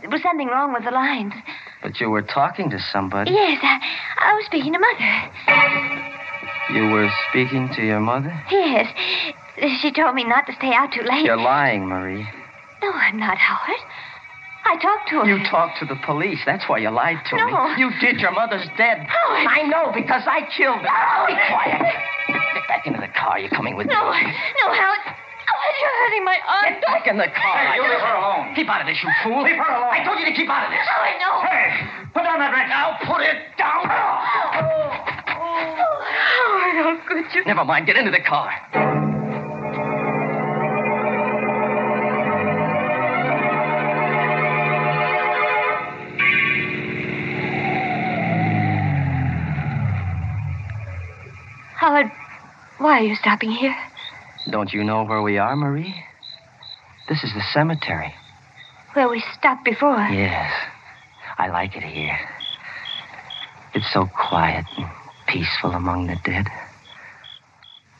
[0.00, 1.34] there was something wrong with the lines.
[1.82, 3.32] But you were talking to somebody.
[3.32, 3.80] Yes, I,
[4.18, 5.12] I was speaking to Mother.
[6.72, 8.32] You were speaking to your mother?
[8.50, 8.86] Yes.
[9.80, 11.24] She told me not to stay out too late.
[11.24, 12.26] You're lying, Marie.
[12.82, 13.80] No, I'm not, Howard.
[14.64, 15.24] I talked to her.
[15.26, 16.38] You talked to the police.
[16.44, 17.42] That's why you lied to me.
[17.50, 17.74] No.
[17.76, 18.20] You did.
[18.20, 19.06] Your mother's dead.
[19.08, 19.46] Howard.
[19.48, 20.88] I know because I killed her.
[20.88, 21.26] No.
[21.26, 21.80] Be quiet.
[22.54, 23.38] Get back into the car.
[23.38, 24.20] You're coming with No, me.
[24.20, 25.00] no, no, Howard.
[25.06, 26.64] Oh, Howard, you're hurting my arm.
[26.74, 27.56] Get back in the car.
[27.58, 28.54] Hey, you leave her alone.
[28.54, 29.42] Keep out of this, you fool.
[29.42, 29.90] Leave her alone.
[29.90, 30.86] I told you to keep out of this.
[30.86, 31.32] Howard, no.
[31.42, 31.66] Hey,
[32.14, 32.68] put down that wrench.
[32.70, 33.82] Now put it down.
[33.84, 33.90] Oh,
[35.26, 37.44] Howard, how could you?
[37.44, 37.86] Never mind.
[37.86, 39.09] Get into the car.
[51.80, 52.12] Howard,
[52.76, 53.74] why are you stopping here?
[54.50, 55.94] Don't you know where we are, Marie?
[57.08, 58.12] This is the cemetery.
[58.92, 59.96] Where we stopped before.
[59.96, 60.52] Yes.
[61.38, 62.18] I like it here.
[63.72, 64.90] It's so quiet and
[65.26, 66.48] peaceful among the dead.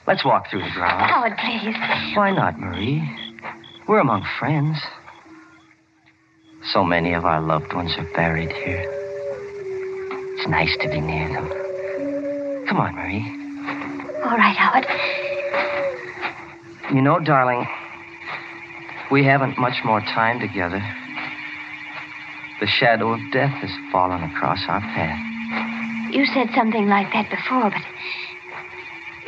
[0.07, 1.11] Let's walk through the grounds.
[1.11, 1.75] Howard, please.
[2.15, 3.03] Why not, Marie?
[3.89, 4.77] We're among friends.
[6.65, 8.85] So many of our loved ones are buried here.
[10.37, 12.67] It's nice to be near them.
[12.69, 13.40] Come on, Marie.
[14.31, 14.87] All right, Howard.
[16.95, 17.67] You know, darling,
[19.11, 20.81] we haven't much more time together.
[22.61, 26.15] The shadow of death has fallen across our path.
[26.15, 27.83] You said something like that before, but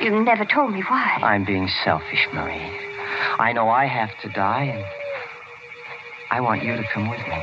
[0.00, 1.18] you never told me why.
[1.20, 2.70] I'm being selfish, Marie.
[3.40, 4.84] I know I have to die, and
[6.30, 7.42] I want you to come with me.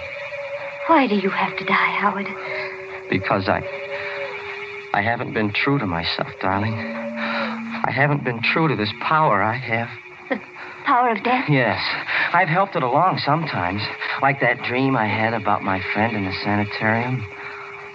[0.88, 2.28] Why do you have to die, Howard?
[3.10, 3.68] Because I.
[4.94, 7.00] I haven't been true to myself, darling.
[7.90, 9.90] I haven't been true to this power I have.
[10.30, 10.40] The
[10.86, 11.50] power of death?
[11.50, 11.82] Yes.
[12.34, 13.82] I've helped it along sometimes.
[14.22, 17.26] Like that dream I had about my friend in the sanitarium.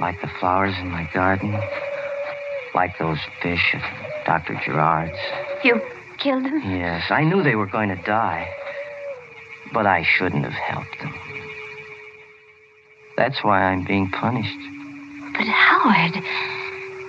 [0.01, 1.57] Like the flowers in my garden.
[2.75, 4.61] Like those fish at Dr.
[4.65, 5.17] Gerard's.
[5.63, 5.81] You
[6.19, 6.61] killed them?
[6.65, 8.49] Yes, I knew they were going to die.
[9.73, 11.15] But I shouldn't have helped them.
[13.17, 14.59] That's why I'm being punished.
[15.39, 16.21] But, Howard,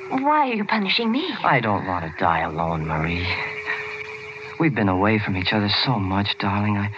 [0.10, 1.28] why are you punishing me?
[1.44, 3.28] I don't want to die alone, Marie.
[4.60, 6.78] We've been away from each other so much, darling.
[6.78, 6.92] I.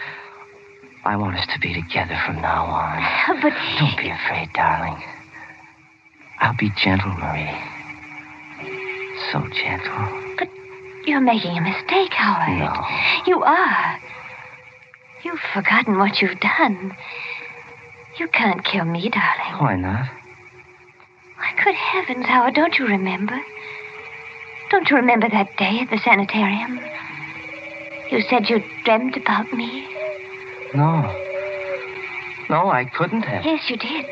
[1.06, 3.40] I want us to be together from now on.
[3.42, 3.54] But.
[3.80, 5.02] Don't be afraid, darling.
[6.40, 7.58] I'll be gentle, Marie.
[9.32, 10.36] So gentle.
[10.38, 10.50] But
[11.06, 12.60] you're making a mistake, Howard.
[12.60, 13.32] No.
[13.32, 14.00] You are.
[15.24, 16.96] You've forgotten what you've done.
[18.20, 19.62] You can't kill me, darling.
[19.62, 20.10] Why not?
[21.38, 23.40] Why, good heavens, Howard, don't you remember?
[24.70, 26.80] Don't you remember that day at the sanitarium?
[28.12, 29.88] You said you dreamt about me.
[30.74, 31.02] No.
[32.50, 33.46] No, I couldn't have.
[33.46, 34.06] Yes, you did.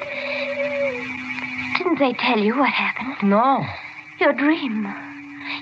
[1.78, 3.30] Didn't they tell you what happened?
[3.30, 3.66] No.
[4.20, 4.88] Your dream.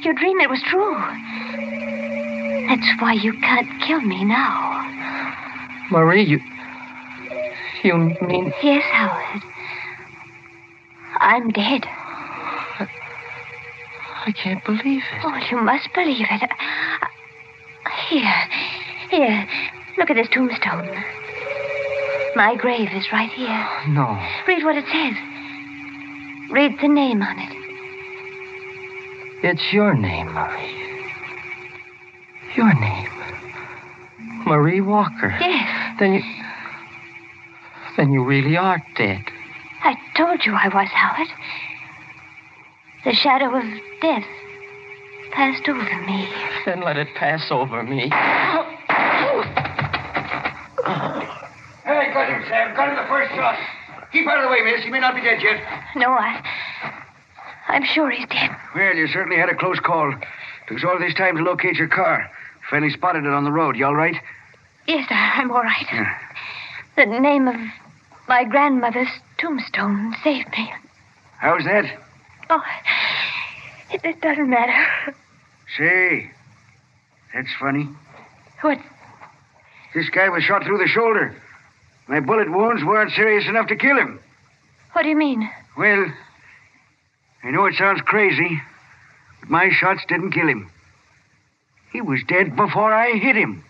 [0.02, 0.96] Your dream, it was true.
[2.68, 4.82] That's why you can't kill me now.
[5.92, 6.40] Marie, you.
[7.84, 8.54] You mean.
[8.64, 9.44] Yes, Howard.
[11.20, 11.86] I'm dead.
[14.26, 15.22] I can't believe it.
[15.24, 16.50] Oh, you must believe it.
[18.10, 18.48] Here.
[19.10, 19.48] Here.
[19.98, 20.90] Look at this tombstone.
[22.36, 23.68] My grave is right here.
[23.90, 24.18] No.
[24.48, 25.14] Read what it says.
[26.52, 27.54] Read the name on it.
[29.44, 31.12] It's your name, Marie.
[32.56, 33.10] Your name.
[34.46, 35.36] Marie Walker.
[35.40, 35.98] Yes.
[36.00, 36.22] Then you.
[37.98, 39.24] Then you really are dead.
[39.84, 41.28] I told you I was, Howard.
[43.06, 43.64] The shadow of
[44.02, 44.26] death
[45.32, 46.28] passed over me.
[46.66, 48.10] Then let it pass over me.
[51.86, 52.76] Hey, got him, Sam.
[52.76, 53.58] Got him the first shot.
[54.12, 54.84] Keep out of the way, miss.
[54.84, 55.62] He may not be dead yet.
[55.96, 56.42] No, I.
[57.68, 58.52] I'm sure he's dead.
[58.76, 60.14] Well, you certainly had a close call.
[60.68, 62.30] Took us all this time to locate your car.
[62.70, 63.76] Finally spotted it on the road.
[63.76, 64.16] You all right?
[64.88, 65.86] Yes, I- I'm all right.
[65.92, 66.18] Yeah.
[66.96, 67.56] The name of
[68.30, 69.10] my grandmother's
[69.44, 70.72] tombstone saved me.
[71.40, 71.86] How's that?
[72.50, 72.62] Oh,
[73.92, 75.14] it, it doesn't matter.
[75.78, 76.32] Say,
[77.34, 77.90] that's funny.
[78.62, 78.80] What?
[79.94, 81.36] This guy was shot through the shoulder.
[82.08, 84.20] My bullet wounds weren't serious enough to kill him.
[84.94, 85.50] What do you mean?
[85.78, 86.06] Well,
[87.44, 88.62] I know it sounds crazy,
[89.42, 90.70] but my shots didn't kill him.
[91.92, 93.64] He was dead before I hit him.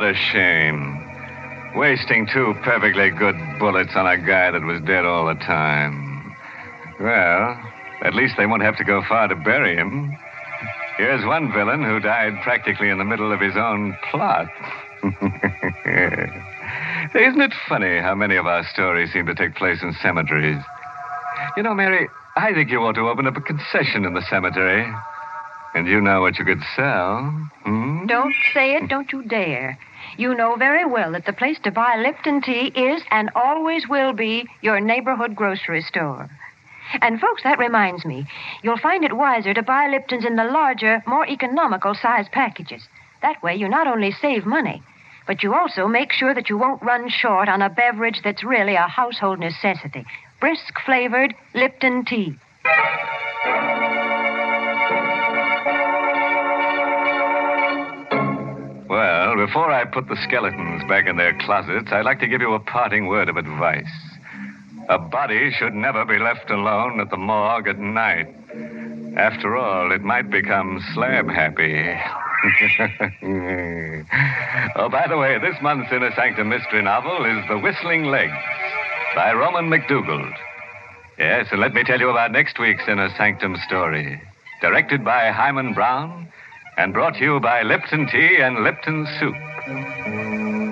[0.00, 0.96] What a shame.
[1.76, 6.34] Wasting two perfectly good bullets on a guy that was dead all the time.
[6.98, 7.60] Well,
[8.00, 10.16] at least they won't have to go far to bury him.
[10.96, 14.48] Here's one villain who died practically in the middle of his own plot.
[15.04, 15.12] Isn't
[17.42, 20.62] it funny how many of our stories seem to take place in cemeteries?
[21.58, 24.90] You know, Mary, I think you ought to open up a concession in the cemetery.
[25.74, 27.30] And you know what you could sell.
[27.64, 28.06] Hmm?
[28.06, 29.78] Don't say it, don't you dare.
[30.16, 34.12] You know very well that the place to buy Lipton tea is and always will
[34.12, 36.28] be your neighborhood grocery store.
[37.00, 38.26] And, folks, that reminds me.
[38.62, 42.82] You'll find it wiser to buy Lipton's in the larger, more economical size packages.
[43.22, 44.82] That way, you not only save money,
[45.26, 48.74] but you also make sure that you won't run short on a beverage that's really
[48.74, 50.04] a household necessity
[50.40, 52.34] brisk flavored Lipton tea.
[59.46, 62.60] Before I put the skeletons back in their closets, I'd like to give you a
[62.60, 63.90] parting word of advice.
[64.90, 68.28] A body should never be left alone at the morgue at night.
[69.16, 71.72] After all, it might become slab happy.
[74.76, 78.36] oh, by the way, this month's Inner Sanctum mystery novel is The Whistling Legs
[79.14, 80.34] by Roman McDougald.
[81.18, 84.20] Yes, and let me tell you about next week's Inner Sanctum story.
[84.60, 86.30] Directed by Himan Brown
[86.80, 89.34] and brought to you by Lipton Tea and Lipton Soup.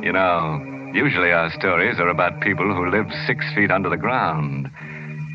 [0.03, 0.59] You know,
[0.95, 4.71] usually our stories are about people who live six feet under the ground.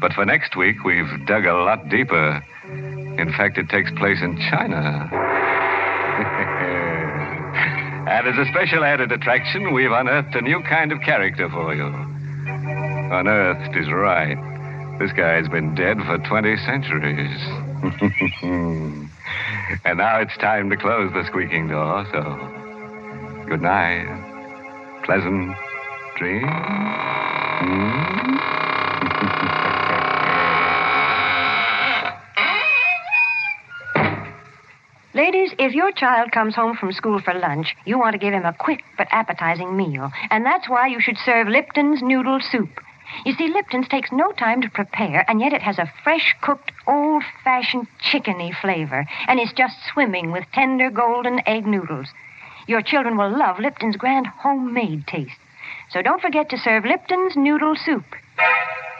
[0.02, 2.44] But for next week, we've dug a lot deeper.
[2.66, 5.12] In fact, it takes place in China.
[8.10, 11.86] and as a special added attraction, we've unearthed a new kind of character for you.
[11.86, 14.40] Unearthed is right.
[14.98, 17.40] This guy's been dead for 20 centuries.
[19.86, 22.22] and now it's time to close the squeaking door, so
[23.48, 24.08] good night.
[25.06, 25.56] Pleasant
[26.18, 26.50] dreams.
[35.16, 38.46] Ladies, if your child comes home from school for lunch, you want to give him
[38.46, 40.12] a quick but appetizing meal.
[40.32, 42.70] And that's why you should serve Lipton's noodle soup.
[43.26, 46.72] You see, Lipton's takes no time to prepare, and yet it has a fresh cooked,
[46.88, 52.08] old fashioned chickeny flavor, and is just swimming with tender golden egg noodles.
[52.68, 55.38] Your children will love Lipton's grand homemade taste.
[55.90, 58.06] So don't forget to serve Lipton's noodle soup.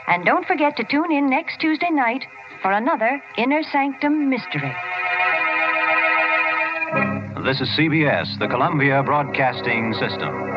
[0.06, 2.24] And don't forget to tune in next Tuesday night
[2.62, 4.74] for another Inner Sanctum Mystery.
[7.44, 10.53] This is CBS, the Columbia Broadcasting System.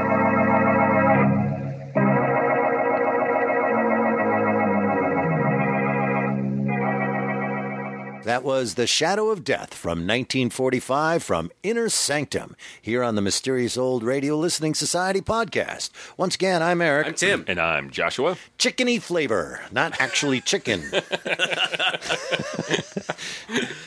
[8.28, 13.78] That was The Shadow of Death from 1945 from Inner Sanctum here on the Mysterious
[13.78, 15.92] Old Radio Listening Society podcast.
[16.18, 17.08] Once again, I'm Eric.
[17.08, 17.46] I'm Tim.
[17.48, 18.36] And I'm Joshua.
[18.60, 20.82] Chickeny flavor, not actually chicken.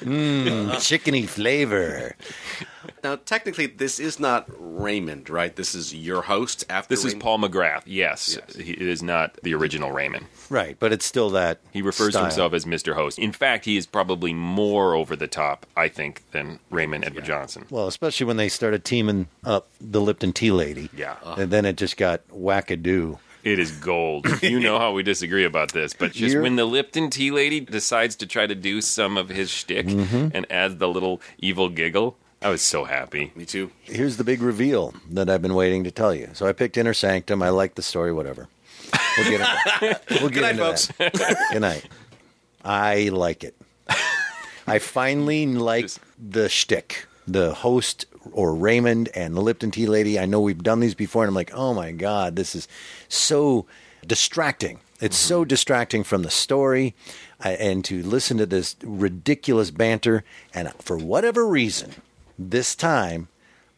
[0.00, 2.16] Mmm, chickeny flavor.
[3.04, 5.54] Now, technically, this is not Raymond, right?
[5.56, 7.82] This is your host after This is Paul McGrath.
[7.86, 10.26] Yes, He, it is not the original Raymond.
[10.50, 11.60] Right, but it's still that.
[11.72, 12.22] He refers style.
[12.22, 12.94] to himself as Mr.
[12.94, 13.18] Host.
[13.18, 17.66] In fact, he is probably more over the top, I think, than Raymond Edward Johnson.
[17.70, 20.90] Well, especially when they started teaming up the Lipton Tea Lady.
[20.94, 21.16] Yeah.
[21.36, 23.18] And then it just got wackadoo.
[23.42, 24.26] It is gold.
[24.42, 27.60] you know how we disagree about this, but just You're- when the Lipton tea lady
[27.60, 30.32] decides to try to do some of his shtick Mhm.
[30.34, 33.32] and adds the little evil giggle, I was so happy.
[33.34, 33.70] Me too.
[33.82, 36.30] Here's the big reveal that I've been waiting to tell you.
[36.32, 37.42] So I picked Inner Sanctum.
[37.42, 38.48] I like the story, whatever.
[39.18, 40.86] We'll get into, we'll get Good night, into folks.
[40.98, 41.48] that.
[41.52, 41.86] Good night.
[42.64, 43.56] I like it.
[44.66, 47.06] I finally like the shtick.
[47.26, 50.18] The host or Raymond and the Lipton Tea Lady.
[50.18, 52.66] I know we've done these before, and I'm like, oh my God, this is
[53.08, 53.66] so
[54.06, 54.80] distracting.
[55.00, 55.48] It's so mm-hmm.
[55.48, 56.94] distracting from the story,
[57.40, 60.24] I, and to listen to this ridiculous banter.
[60.52, 61.94] And for whatever reason,
[62.48, 63.28] this time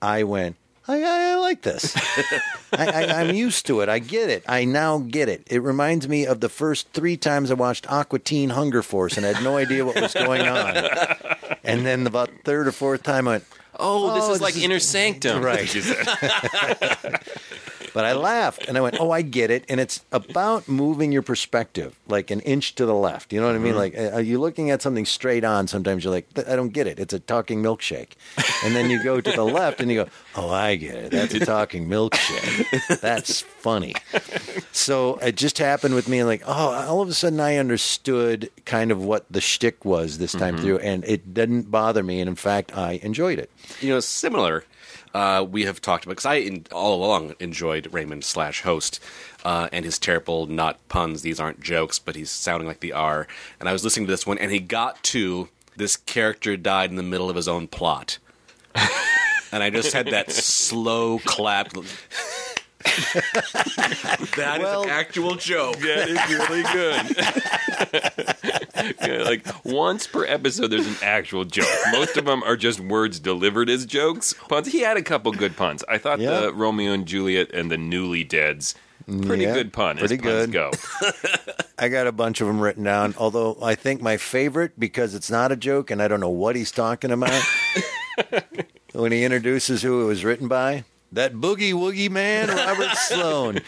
[0.00, 0.56] I went,
[0.88, 1.96] I, I, I like this.
[2.72, 3.88] I, I, I'm used to it.
[3.88, 4.42] I get it.
[4.48, 5.42] I now get it.
[5.46, 9.24] It reminds me of the first three times I watched Aqua Teen Hunger Force and
[9.26, 10.76] I had no idea what was going on.
[11.64, 13.44] And then about third or fourth time I went,
[13.78, 15.44] Oh, this Oh, is like is- Inner Sanctum.
[15.44, 15.72] Right.
[17.94, 21.22] But I laughed and I went, "Oh, I get it." And it's about moving your
[21.22, 23.32] perspective like an inch to the left.
[23.32, 23.74] You know what I mean?
[23.74, 23.76] Mhm.
[23.76, 25.68] Like, uh, are you looking at something straight on?
[25.68, 26.98] Sometimes you're like, "I don't get it.
[26.98, 28.12] It's a talking milkshake."
[28.64, 31.10] And then you go to the left and you go, "Oh, I get it.
[31.10, 33.00] That's a talking milkshake.
[33.00, 33.94] That's funny."
[34.72, 38.50] So it just happened with me, and like, oh, all of a sudden I understood
[38.64, 40.60] kind of what the shtick was this time Mhm.
[40.62, 42.20] through, and it didn't bother me.
[42.20, 43.50] And in fact, I enjoyed it.
[43.80, 44.64] You know, similar.
[45.14, 49.00] Uh, we have talked about because I in, all along enjoyed Raymond slash host
[49.44, 51.22] uh, and his terrible not puns.
[51.22, 53.26] These aren't jokes, but he's sounding like the R.
[53.60, 56.96] And I was listening to this one, and he got to this character died in
[56.96, 58.18] the middle of his own plot,
[59.52, 61.72] and I just had that slow clap.
[64.36, 65.76] That is an actual joke.
[65.78, 68.11] That is really good.
[69.32, 71.66] Like once per episode, there's an actual joke.
[71.92, 74.34] Most of them are just words delivered as jokes.
[74.48, 74.68] Puns.
[74.68, 75.82] He had a couple good puns.
[75.88, 76.40] I thought Yeah.
[76.40, 78.74] the Romeo and Juliet and the Newly Deads
[79.22, 79.96] pretty Yeah, good pun.
[79.96, 80.52] pretty as puns good.
[80.52, 80.70] Go.
[81.78, 83.14] I got a bunch of them written down.
[83.18, 86.54] Although I think my favorite, because it's not a joke and I don't know what
[86.54, 87.42] he's talking about,
[88.92, 93.60] when he introduces who it was written by, that boogie woogie man, Robert Sloane.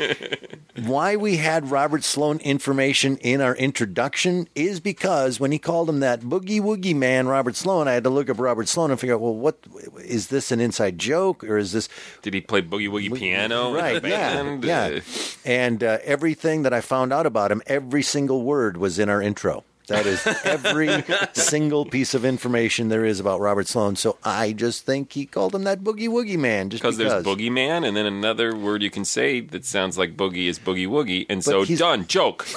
[0.83, 6.01] Why we had Robert Sloane information in our introduction is because when he called him
[6.01, 9.15] that boogie woogie man, Robert Sloane, I had to look up Robert Sloane and figure
[9.15, 9.59] out, well, what
[10.03, 11.89] is this an inside joke or is this
[12.23, 13.75] Did he play boogie woogie piano?
[13.75, 15.01] Right, yeah, yeah.
[15.45, 19.23] And uh, everything that I found out about him, every single word was in our
[19.23, 19.65] intro.
[19.89, 21.05] That is every
[21.35, 23.97] single piece of information there is about Robert Sloane.
[23.97, 27.87] So I just think he called him that boogie woogie man just Because there's boogeyman,
[27.87, 31.45] and then another word you can say that sounds like boogie is boogie woogie, and
[31.45, 32.07] so he's- done.
[32.07, 32.47] Joke.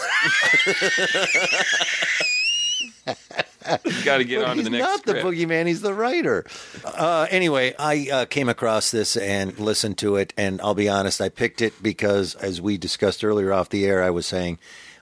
[4.05, 4.71] Got to get But on to the next.
[4.71, 5.21] he's not script.
[5.23, 6.45] the boogeyman; he's the writer.
[6.85, 11.19] Uh, anyway, I uh, came across this and listened to it, and I'll be honest,
[11.19, 14.57] I picked it because, as we discussed earlier off the air, I was saying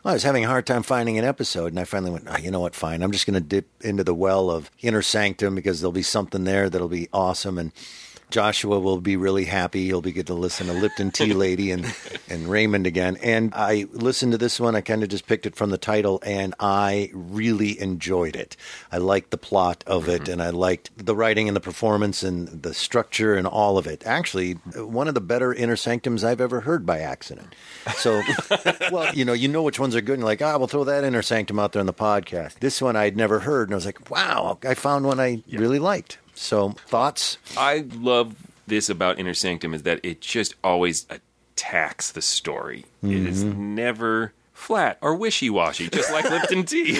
[0.06, 2.38] well, I was having a hard time finding an episode, and I finally went, oh,
[2.38, 2.76] you know what?
[2.76, 6.04] Fine, I'm just going to dip into the well of Inner Sanctum because there'll be
[6.04, 7.72] something there that'll be awesome, and
[8.30, 9.86] Joshua will be really happy.
[9.86, 11.94] He'll be get to listen to Lipton Tea Lady and
[12.30, 13.18] and Raymond again.
[13.22, 14.76] And I listened to this one.
[14.76, 18.58] I kind of just picked it from the title, and I really enjoyed it.
[18.92, 22.48] I liked the plot of it, and I liked the writing and the performance and
[22.48, 24.06] the structure and all of it.
[24.06, 27.56] Actually, one of the better Inner Sanctums I've ever heard by accident.
[27.96, 28.22] So,
[28.92, 30.84] well, you know, you know which ones are good, and you're like, ah, we'll throw
[30.84, 32.60] that Inner Sanctum out there on the podcast.
[32.60, 35.80] This one I'd never heard, and I was like, wow, I found one I really
[35.80, 36.18] liked.
[36.36, 37.38] So, thoughts?
[37.58, 38.36] I love
[38.68, 42.86] this about Inner Sanctum is that it just always attacks the story.
[43.02, 43.76] It is Mm-hmm.
[43.76, 46.98] never flat or wishy-washy, just like Lipton tea.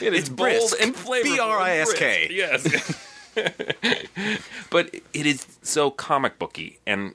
[0.00, 0.76] it is bold brisk.
[0.82, 1.22] and flavorful.
[1.24, 2.26] B-R-I-S-K.
[2.28, 2.32] brisk.
[2.32, 3.02] Yes.
[4.70, 7.14] but it is so comic booky, and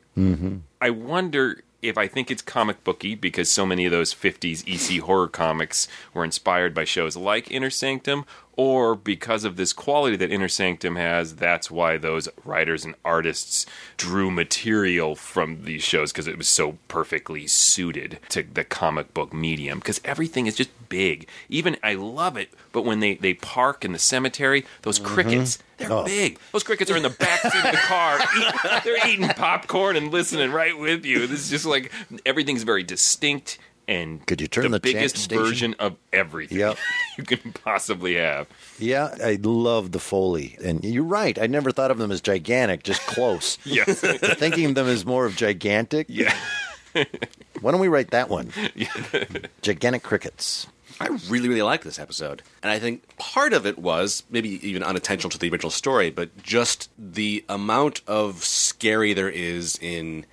[0.79, 5.01] I wonder if I think it's comic booky because so many of those 50s EC
[5.01, 8.25] horror comics were inspired by shows like Inner Sanctum,
[8.61, 13.65] or because of this quality that Inner Sanctum has, that's why those writers and artists
[13.97, 19.33] drew material from these shows because it was so perfectly suited to the comic book
[19.33, 19.79] medium.
[19.79, 21.27] Because everything is just big.
[21.49, 25.11] Even I love it, but when they, they park in the cemetery, those mm-hmm.
[25.11, 26.05] crickets, they're Oh.
[26.05, 26.37] big.
[26.51, 28.19] Those crickets are in the back seat of the car.
[28.37, 31.25] eat- they're eating popcorn and listening right with you.
[31.25, 31.91] This is just like
[32.27, 33.57] everything's very distinct
[33.87, 36.77] and Could you turn the chant biggest version of everything Yep.
[37.17, 38.47] you can possibly have.
[38.79, 40.57] Yeah, I love the Foley.
[40.63, 41.37] And you're right.
[41.39, 43.57] I never thought of them as gigantic, just close.
[43.65, 43.99] Yes.
[44.37, 46.07] Thinking of them as more of gigantic.
[46.09, 46.35] Yeah.
[47.61, 48.51] Why don't we write that one?
[49.61, 50.67] Gigantic crickets.
[50.99, 52.43] I really, really like this episode.
[52.61, 56.43] And I think part of it was maybe even unintentional to the original story, but
[56.43, 60.25] just the amount of scary there is in.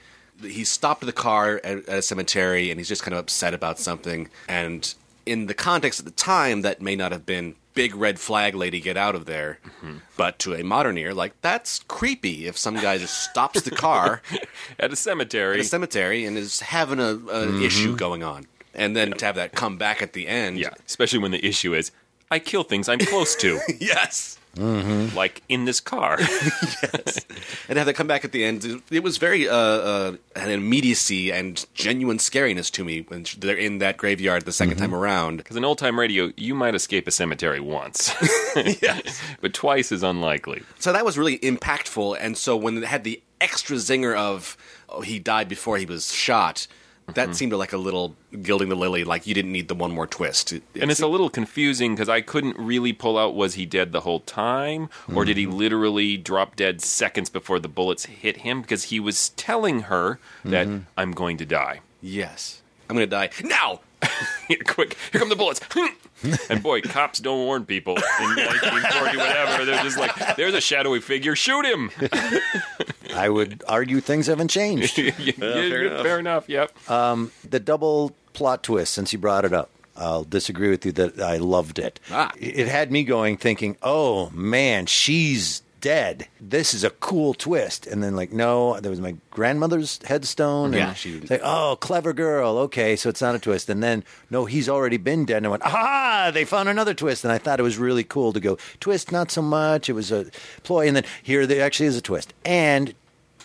[0.43, 3.79] He stopped the car at, at a cemetery and he's just kind of upset about
[3.79, 4.29] something.
[4.49, 4.95] And
[5.27, 8.81] in the context at the time, that may not have been big red flag lady
[8.81, 9.59] get out of there.
[9.65, 9.99] Mm-hmm.
[10.17, 14.23] But to a modern ear, like, that's creepy if some guy just stops the car
[14.81, 15.55] At a cemetery.
[15.55, 17.63] at a cemetery and is having a, an mm-hmm.
[17.63, 18.47] issue going on.
[18.75, 20.59] And then to have that come back at the end.
[20.59, 20.71] yeah.
[20.87, 21.91] Especially when the issue is
[22.31, 23.61] I kill things I'm close to.
[23.81, 24.38] yes.
[24.57, 26.19] Like in this car.
[27.69, 28.83] and have that come back at the end.
[28.91, 33.79] It was very uh, uh, an immediacy and genuine scariness to me when they're in
[33.79, 35.39] that graveyard the 2nd time around.
[35.39, 38.13] Because in old time radio, you might escape a cemetery once.
[39.41, 40.63] But twice is unlikely.
[40.79, 42.17] So that was really impactful.
[42.21, 44.57] And so when it had the extra zinger of
[44.89, 46.67] oh, he died before he was shot,
[47.15, 47.33] that mm-hmm.
[47.33, 49.05] seemed like a little gilding the lily.
[49.05, 50.53] Like you didn't need the one more twist.
[50.53, 53.93] It- And it's a little confusing because I couldn't really pull out was he dead
[53.93, 55.57] the whole time or did he mm-hmm.
[55.57, 58.63] literally drop dead seconds before the bullets hit him?
[58.63, 60.85] Because he was telling her that mm-hmm.
[60.97, 61.81] I'm going to die.
[62.01, 63.81] yes, I'm gonna die now.
[64.49, 65.61] Here, quick, here come the bullets.
[66.51, 69.65] and boy, cops don't warn people in 1940, whatever.
[69.65, 71.91] They're just like, there's a shadowy figure, shoot him.
[73.15, 74.99] I would argue things haven't changed.
[75.19, 76.49] Yeah, yeah, fair, enough.
[76.49, 76.73] Yep.
[76.87, 81.39] the double plot twist, since you brought it up, I'll disagree with you that I
[81.39, 81.99] loved it.
[82.11, 82.33] Ah.
[82.39, 86.29] It had me going, thinking, oh man, she's dead.
[86.41, 87.87] This is a cool twist.
[87.87, 90.73] And then, like, no, there was my grandmother's headstone.
[90.73, 92.59] Yeah, and she- like, oh, clever girl.
[92.59, 93.69] Okay, so it's not a twist.
[93.69, 95.39] And then, no, he's already been dead.
[95.39, 97.25] And I went, ah, they found another twist.
[97.25, 99.89] And I thought it was really cool to go, twist, not so much.
[99.89, 100.27] It was a
[100.63, 100.87] ploy.
[100.89, 102.35] And then here there actually is a twist.
[102.45, 102.95] And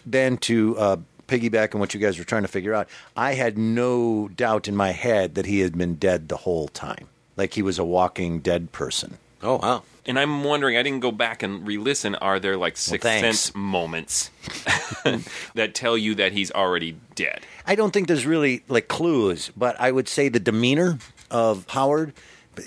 [0.05, 3.57] then to uh, piggyback on what you guys were trying to figure out, I had
[3.57, 7.07] no doubt in my head that he had been dead the whole time,
[7.37, 9.17] like he was a walking dead person.
[9.43, 9.83] Oh wow.
[10.05, 12.15] And I'm wondering, I didn't go back and re-listen.
[12.15, 13.39] Are there like sixth thanks.
[13.39, 14.31] sense moments
[15.53, 17.41] that tell you that he's already dead?
[17.65, 20.97] I don't think there's really like clues, but I would say the demeanor
[21.29, 22.13] of Howard,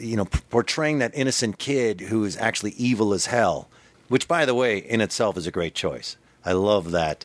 [0.01, 3.69] you know, portraying that innocent kid who is actually evil as hell,
[4.09, 6.17] which, by the way, in itself is a great choice.
[6.45, 7.25] I love that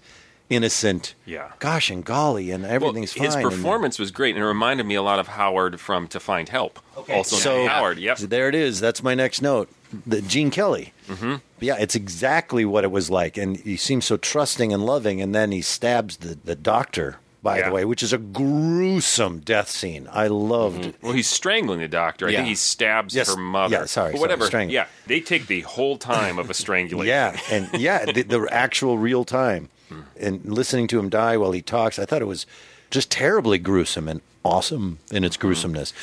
[0.52, 1.16] innocent.
[1.26, 1.52] Yeah.
[1.60, 3.44] Gosh and golly, and everything's well, his fine.
[3.46, 6.50] and- performance was great, and it reminded me a lot of Howard from To Find
[6.50, 6.80] Help.
[7.10, 7.98] Also, So- Howard.
[7.98, 8.18] Yep.
[8.20, 8.80] There it is.
[8.80, 9.70] That's my next note.
[10.06, 10.94] The Gene Kelly.
[11.10, 11.36] Mm-hmm.
[11.60, 15.34] Yeah, it's exactly what it was like, and he seems so trusting and loving, and
[15.36, 17.18] then he stabs the, the doctor.
[17.44, 17.70] By Yeah.
[17.70, 20.08] the way, which is a gruesome death scene.
[20.12, 20.82] I loved.
[20.84, 21.06] Mm-hmm.
[21.06, 22.28] Well, he's strangling the doctor.
[22.28, 22.38] I Yeah.
[22.40, 23.34] think he stabs Yes.
[23.34, 23.78] her mother.
[23.78, 24.46] Yeah, sorry, But whatever.
[24.46, 24.76] strangling.
[24.76, 27.08] Yeah, they take the whole time of a strangulation.
[27.08, 30.02] Yeah, and yeah, the, the actual real time, hmm.
[30.20, 32.46] and listening to him die while he talks, I thought it was
[32.92, 35.42] just terribly gruesome and awesome in its hmm.
[35.48, 35.94] gruesomeness.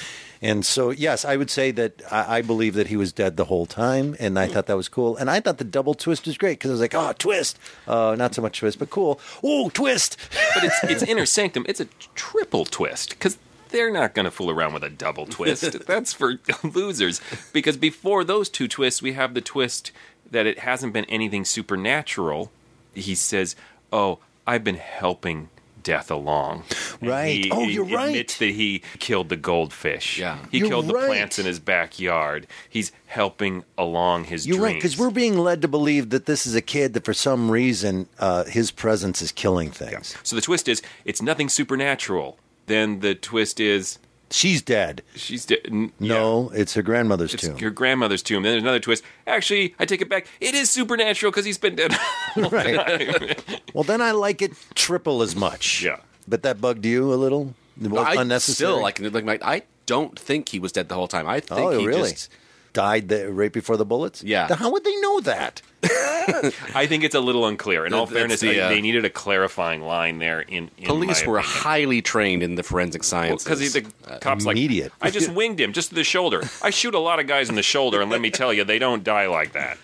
[0.41, 3.47] And so, yes, I would say that I, I believe that he was dead the
[3.47, 5.17] whole time, and I thought that was cool.
[5.17, 7.59] And I thought the double twist was great because I was like, oh, twist.
[7.87, 9.21] Uh, not so much twist, but cool.
[9.43, 10.17] Oh, twist.
[10.55, 11.65] But it's it's inner sanctum.
[11.69, 15.81] It's a triple twist because they're not going to fool around with a double twist.
[15.87, 17.21] That's for losers.
[17.53, 19.93] Because before those two twists, we have the twist
[20.31, 22.51] that it hasn't been anything supernatural.
[22.95, 23.57] He says,
[23.93, 25.49] "Oh, I've been helping."
[25.89, 26.65] Death along,
[27.01, 27.45] And Right.
[27.47, 28.09] he- Oh, he you're right.
[28.09, 30.19] Admits that he killed the goldfish.
[30.19, 30.37] Yeah.
[30.53, 32.47] he You're killed the plants in his backyard.
[32.69, 36.55] He's helping along his You're right, because we're being led to believe that this is
[36.55, 40.15] a kid that for some reason uh, his presence is killing things.
[40.23, 42.39] So the twist is it's nothing supernatural.
[42.67, 43.99] Then the twist is
[44.31, 45.03] She's dead.
[45.15, 45.61] she's dead.
[45.67, 47.57] N- No, it's her grandmother's It's tomb.
[47.59, 48.43] your grandmother's tomb.
[48.43, 49.03] Then there's another twist.
[49.27, 50.27] Actually, I take it back.
[50.41, 51.97] It is supernatural because he's been dead.
[52.37, 53.63] Right.
[53.75, 55.83] Well, then I like it triple as much.
[55.83, 55.97] Yeah.
[56.27, 57.55] But that bugged you a little?
[57.83, 58.55] It was I unnecessary?
[58.73, 61.27] still like, like my, I don't think he was dead the whole time.
[61.27, 62.11] I think Oh, he really?
[62.11, 62.31] just
[62.79, 64.23] Died the, right before the bullets?
[64.23, 64.47] Yeah.
[64.47, 65.63] Then How would they know that?
[66.75, 67.85] I think it's a little unclear.
[67.87, 70.41] In all That's fairness, the, I- uh, they needed a clarifying line there.
[70.43, 71.63] In, in police were opinion.
[71.63, 73.45] highly trained in the forensic sciences.
[73.45, 74.93] because the cops immediate.
[75.01, 76.43] like I just winged him just to the shoulder.
[76.63, 78.79] I shoot a lot of guys in the shoulder, and let me tell you, they
[78.79, 79.79] don't die like that.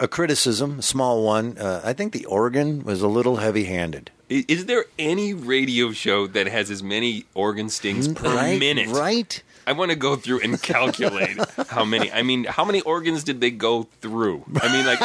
[0.00, 1.56] A criticism, a small one.
[1.58, 4.10] Uh, I think the organ was a little heavy handed.
[4.30, 8.88] I- Is there any radio show that has as many organ stings per right, minute?
[8.88, 9.42] Right?
[9.66, 11.36] I want to go through and calculate
[11.68, 12.10] how many.
[12.12, 14.44] I mean, how many organs did they go through?
[14.60, 15.00] I mean, like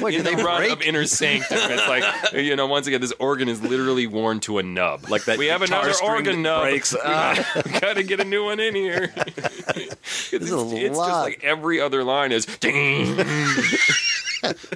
[0.00, 2.66] What, in did they brought of inner sanctum, it's like you know.
[2.66, 5.08] Once again, this organ is literally worn to a nub.
[5.10, 6.62] Like that We have another organ nub.
[6.62, 6.94] breaks.
[7.04, 7.62] Ah.
[7.64, 9.12] we got to get a new one in here.
[9.16, 13.16] it's a it's just like every other line is ding.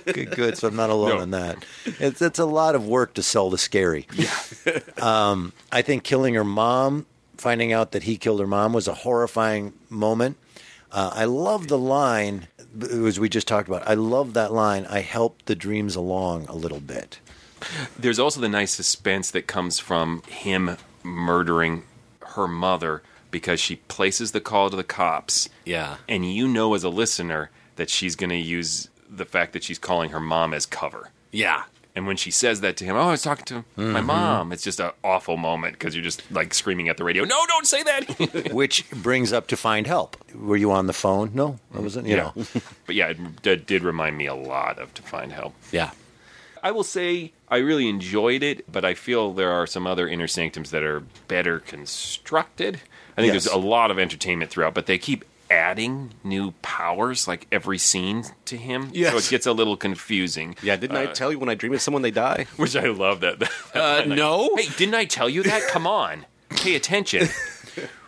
[0.07, 0.57] Good, good.
[0.59, 1.21] So I'm not alone No.
[1.21, 1.65] in that.
[1.85, 4.07] It's, it's a lot of work to sell the scary.
[4.15, 4.35] Yeah.
[5.01, 7.07] um, I think killing her mom,
[7.39, 10.37] finding out that he killed her mom, was a horrifying moment.
[10.91, 12.49] Uh, I love the line,
[12.81, 13.87] as we just talked about.
[13.87, 14.87] I love that line.
[14.87, 17.21] I helped the dreams along a little bit.
[17.99, 21.83] There's also the nice suspense that comes from him murdering
[22.21, 25.49] her mother because she places the call to the cops.
[25.65, 25.97] Yeah.
[26.09, 29.79] And you know as a listener that she's going to use the fact that she's
[29.79, 31.11] calling her mom as cover.
[31.31, 31.65] Yeah.
[31.99, 34.05] And when she says that to him, oh, I was talking to my Mhm.
[34.07, 34.53] mom.
[34.53, 37.25] It's just an awful moment because you're just like screaming at the radio.
[37.25, 38.51] No, don't say that.
[38.55, 40.17] Which brings up to find help.
[40.33, 41.33] Were you on the phone?
[41.35, 42.07] No, I wasn't.
[42.07, 42.33] You know,
[42.87, 45.55] but yeah, it d- did remind me a lot of To Find Help.
[45.73, 45.91] Yeah.
[46.63, 50.29] I will say I really enjoyed it, but I feel there are some other inner
[50.29, 52.81] sanctums that are better constructed.
[53.17, 53.45] I think Yes.
[53.45, 58.25] there's a lot of entertainment throughout, but they keep adding new powers like every scene
[58.47, 58.91] to him.
[58.93, 59.13] Yes.
[59.13, 60.57] So it gets a little confusing.
[60.63, 62.47] Yeah, didn't I Uh, tell you when I dream of someone they die?
[62.57, 63.43] Which I love that.
[63.75, 64.51] Uh, no.
[64.57, 65.63] Hey, didn't I tell you that?
[65.69, 66.27] Come on.
[66.51, 67.29] Pay attention.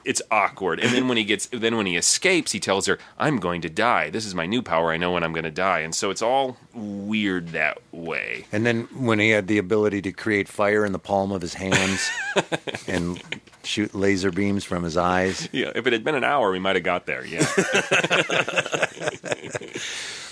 [0.05, 0.81] It's awkward.
[0.81, 3.69] And then when he gets then when he escapes, he tells her, "I'm going to
[3.69, 4.09] die.
[4.11, 4.91] This is my new power.
[4.93, 8.47] I know when I'm going to die." And so it's all weird that way.
[8.51, 11.55] and then when he had the ability to create fire in the palm of his
[11.55, 12.09] hands
[12.89, 13.23] and
[13.63, 15.49] shoot laser beams from his eyes.
[15.53, 17.25] Yeah, if it had been an hour, we might have got there.
[17.27, 17.45] Yeah.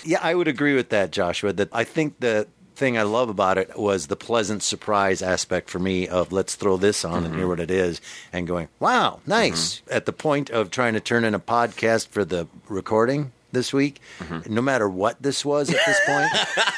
[0.05, 1.51] Yeah, I would agree with that, Joshua.
[1.51, 2.47] That I think the
[2.79, 6.77] thing I love about it was the pleasant surprise aspect for me of let's throw
[6.77, 7.49] this on and hear mm-hmm.
[7.49, 8.01] what it is,
[8.33, 9.81] and going, wow, nice.
[9.81, 9.93] Mm-hmm.
[9.93, 13.99] At the point of trying to turn in a podcast for the recording this week,
[14.19, 14.53] mm-hmm.
[14.53, 16.29] no matter what this was at this point,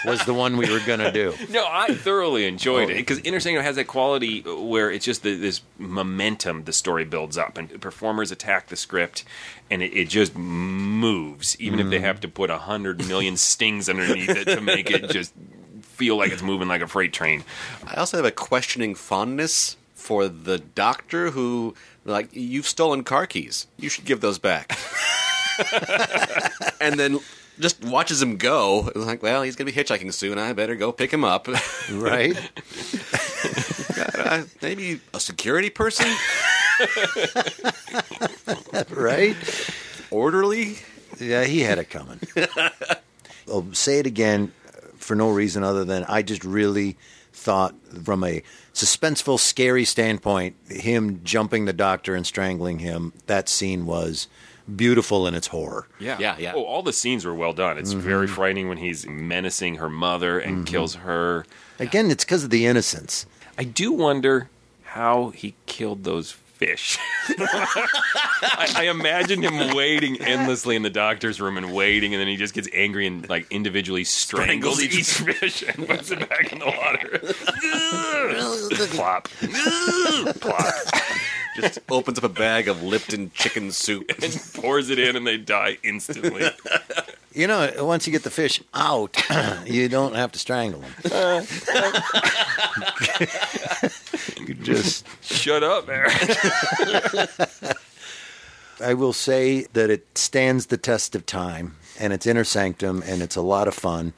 [0.06, 1.34] was the one we were going to do.
[1.50, 2.94] No, I thoroughly enjoyed Oh.
[2.94, 7.04] it because Inner Sanctum has that quality where it's just the, this momentum the story
[7.04, 9.26] builds up, and performers attack the script,
[9.70, 12.04] and it, it just moves, even if they Mm.
[12.04, 15.34] have to put a hundred million stings underneath it to make it just
[16.02, 17.44] feel like it's moving like a freight train.
[17.86, 21.76] I also have a questioning fondness for the doctor who,
[22.06, 23.68] like, you've stolen car keys.
[23.78, 24.76] You should give those back.
[26.82, 27.20] and then
[27.60, 28.88] just watches him go.
[28.88, 30.40] It's like, well, he's going to be hitchhiking soon.
[30.40, 31.48] I better go pick him up.
[31.92, 32.36] Right?
[34.18, 36.08] Uh, maybe a security person?
[38.90, 39.36] right?
[40.10, 40.78] Orderly?
[41.20, 42.20] Yeah, he had it coming.
[43.48, 44.52] I'll say it again
[45.02, 46.98] for no reason other than I just really
[47.34, 48.44] thought, from a
[48.74, 54.28] suspenseful, scary standpoint, him jumping the doctor and strangling him, that scene was
[54.76, 55.88] beautiful in its horror.
[56.00, 56.54] Yeah, Yeah, yeah.
[56.56, 57.78] Oh, all the scenes were well done.
[57.78, 58.36] It's very mm-hmm.
[58.36, 60.66] frightening when he's menacing her mother and mm-hmm.
[60.66, 61.46] kills her.
[61.80, 63.26] Again, it's because of the innocence.
[63.58, 64.50] I do wonder
[64.84, 66.32] how he killed those
[66.62, 67.00] fish.
[67.40, 72.36] I, I imagine him waiting endlessly in the doctor's room and waiting, and then he
[72.36, 76.60] just gets angry and like individually strangles, Strangles each fish and puts it back in
[76.60, 77.20] the water.
[78.96, 79.28] Plop.
[80.40, 80.74] Plop.
[81.56, 84.10] Just opens up a bag of Lipton chicken soup.
[84.22, 86.50] and pours it in, and they die instantly.
[87.34, 89.18] You know, once you get the fish out,
[89.66, 90.92] you don't have to strangle them.
[94.48, 96.14] You just Shut up, Eric.
[98.82, 103.22] I will say that it stands the test of time, and it's inner sanctum, and
[103.22, 104.14] it's a lot of fun.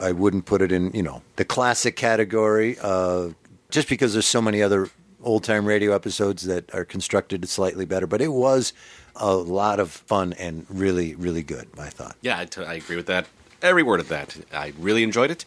[0.00, 3.30] I wouldn't put it in, you know, the classic category, uh,
[3.70, 4.88] just because there's so many other
[5.22, 8.06] old time radio episodes that are constructed slightly better.
[8.06, 8.72] But it was
[9.16, 11.68] a lot of fun and really, really good.
[11.78, 12.16] I thought.
[12.20, 13.26] Yeah, I, t- I agree with that.
[13.62, 14.36] Every word of that.
[14.52, 15.44] I really enjoyed it.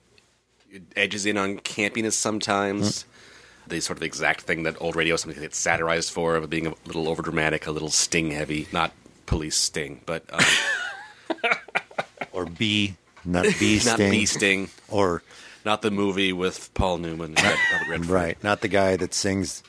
[0.72, 3.06] It edges in on campiness sometimes.
[3.68, 6.74] The sort of exact thing that old radio something gets satirized for, of being a
[6.86, 8.68] little overdramatic, a little sting heavy.
[8.72, 8.92] Not
[9.26, 10.40] police sting, but um,
[12.32, 12.96] Or B,
[13.26, 14.70] not B not sting, bee sting.
[14.90, 15.24] or
[15.66, 17.36] Not the movie with Paul Newman.
[17.36, 18.06] and Robert Redford.
[18.10, 19.64] right, not the guy that sings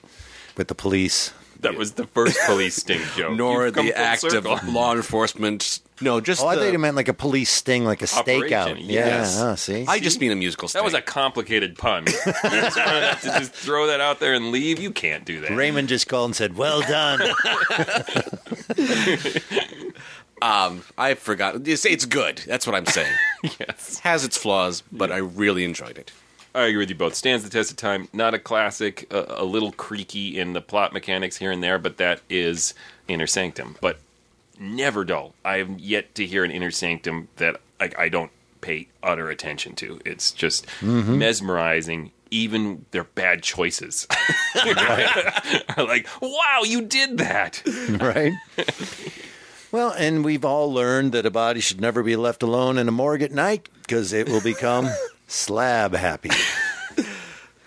[0.57, 1.33] with the police.
[1.61, 3.37] That was the first police sting joke.
[3.37, 4.53] Nor the act circle.
[4.53, 5.81] of law enforcement.
[6.01, 8.67] No, just Oh, I the, thought you meant like a police sting, like a stakeout.
[8.71, 9.41] Operation, Yeah, yes.
[9.41, 10.79] oh, see, I just mean a musical sting.
[10.81, 12.07] That was a complicated pun.
[12.07, 14.79] you just wanted to just throw that out there and leave.
[14.79, 15.51] You can't do that.
[15.51, 17.21] Raymond just called and said, "Well done."
[20.41, 21.67] Um, I forgot.
[21.67, 22.39] It's, it's good.
[22.47, 23.13] That's what I'm saying.
[23.59, 23.99] yes.
[24.01, 26.13] Has its flaws, but I really enjoyed it.
[26.55, 27.15] I agree with you both.
[27.17, 28.09] Stands the test of time.
[28.13, 31.97] Not a classic, uh, a little creaky in the plot mechanics here and there, but
[31.97, 32.75] that is
[33.09, 33.77] Inner Sanctum.
[33.81, 33.99] But
[34.61, 35.35] never dull.
[35.45, 38.31] I have yet to hear an Inner Sanctum that I, I don't
[38.61, 40.01] pay utter attention to.
[40.05, 41.19] It's just mm-hmm.
[41.19, 42.13] mesmerizing.
[42.31, 44.07] Even their bad choices
[44.55, 44.75] are
[45.85, 47.63] like, wow, you did that.
[48.01, 48.35] right?
[49.71, 52.93] Well, and we've all learned that a body should never be left alone in a
[52.93, 54.89] morgue at night because it will become
[55.27, 56.31] slab happy.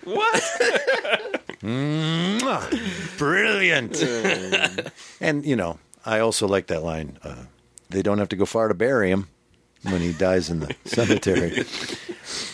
[0.04, 0.42] What?
[3.18, 4.02] Brilliant.
[5.20, 7.44] and, you know, I also like that line uh,
[7.90, 9.28] they don't have to go far to bury him
[9.82, 11.64] when he dies in the cemetery.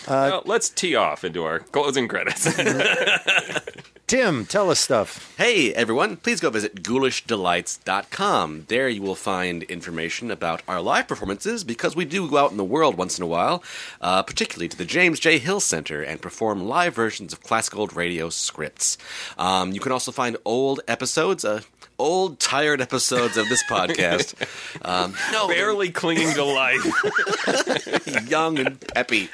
[0.08, 2.48] well, let's tee off into our closing credits.
[4.06, 5.34] Tim, tell us stuff.
[5.36, 8.64] Hey, everyone, please go visit ghoulishdelights.com.
[8.68, 12.56] There you will find information about our live performances because we do go out in
[12.56, 13.62] the world once in a while,
[14.00, 15.38] uh, particularly to the James J.
[15.38, 18.96] Hill Center, and perform live versions of classic old radio scripts.
[19.36, 21.60] Um, you can also find old episodes, uh,
[21.98, 24.34] old, tired episodes of this podcast.
[24.82, 28.28] Um, no, Barely clinging to life.
[28.28, 29.28] young and peppy.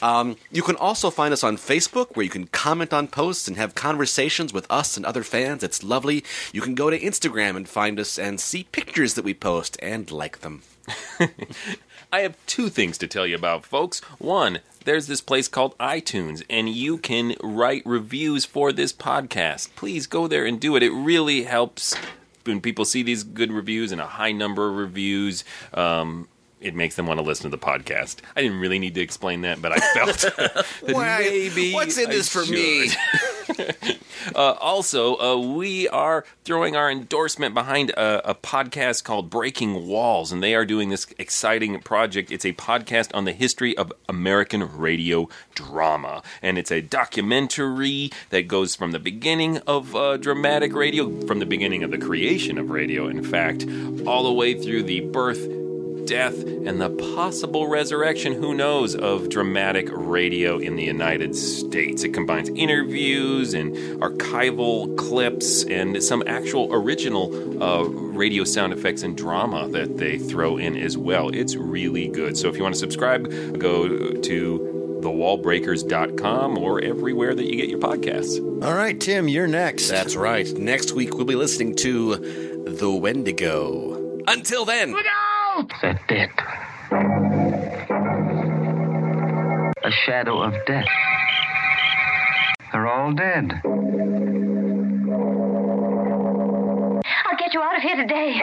[0.00, 3.56] Um, you can also find us on Facebook, where you can comment on posts and
[3.56, 5.62] have conversations with us and other fans.
[5.62, 6.24] It's lovely.
[6.52, 10.10] You can go to Instagram and find us and see pictures that we post and
[10.10, 10.62] like them.
[12.12, 14.00] I have two things to tell you about, folks.
[14.18, 19.74] One, there's this place called iTunes, and you can write reviews for this podcast.
[19.76, 20.82] Please go there and do it.
[20.82, 21.94] It really helps
[22.44, 25.42] when people see these good reviews and a high number of reviews.
[25.72, 26.28] Um,
[26.60, 28.16] it makes them want to listen to the podcast.
[28.36, 32.08] I didn't really need to explain that, but I felt that Why- maybe what's in
[32.08, 32.90] I this for me?
[34.36, 40.30] Uh, also, uh, we are throwing our endorsement behind a, a podcast called Breaking Walls,
[40.30, 42.30] and they are doing this exciting project.
[42.30, 48.46] It's a podcast on the history of American radio drama, and it's a documentary that
[48.46, 52.70] goes from the beginning of uh, dramatic radio, from the beginning of the creation of
[52.70, 53.66] radio, in fact,
[54.06, 55.61] all the way through the birth
[56.06, 62.04] death and the possible resurrection, who knows, of dramatic radio in the United States.
[62.04, 69.16] It combines interviews and archival clips and some actual original uh, radio sound effects and
[69.16, 71.28] drama that they throw in as well.
[71.28, 72.36] It's really good.
[72.36, 73.88] So if you want to subscribe, go
[74.20, 78.38] to thewallbreakers.com or everywhere that you get your podcasts.
[78.64, 79.88] All right, Tim, you're next.
[79.88, 80.46] That's right.
[80.56, 82.16] Next week we'll be listening to
[82.66, 84.22] The Wendigo.
[84.28, 84.94] Until then.
[85.82, 86.30] They're dead.
[89.84, 90.86] A shadow of death.
[92.72, 93.60] They're all dead.
[97.24, 98.40] I'll get you out of here today.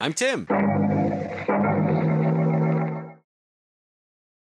[0.00, 0.46] I'm Tim.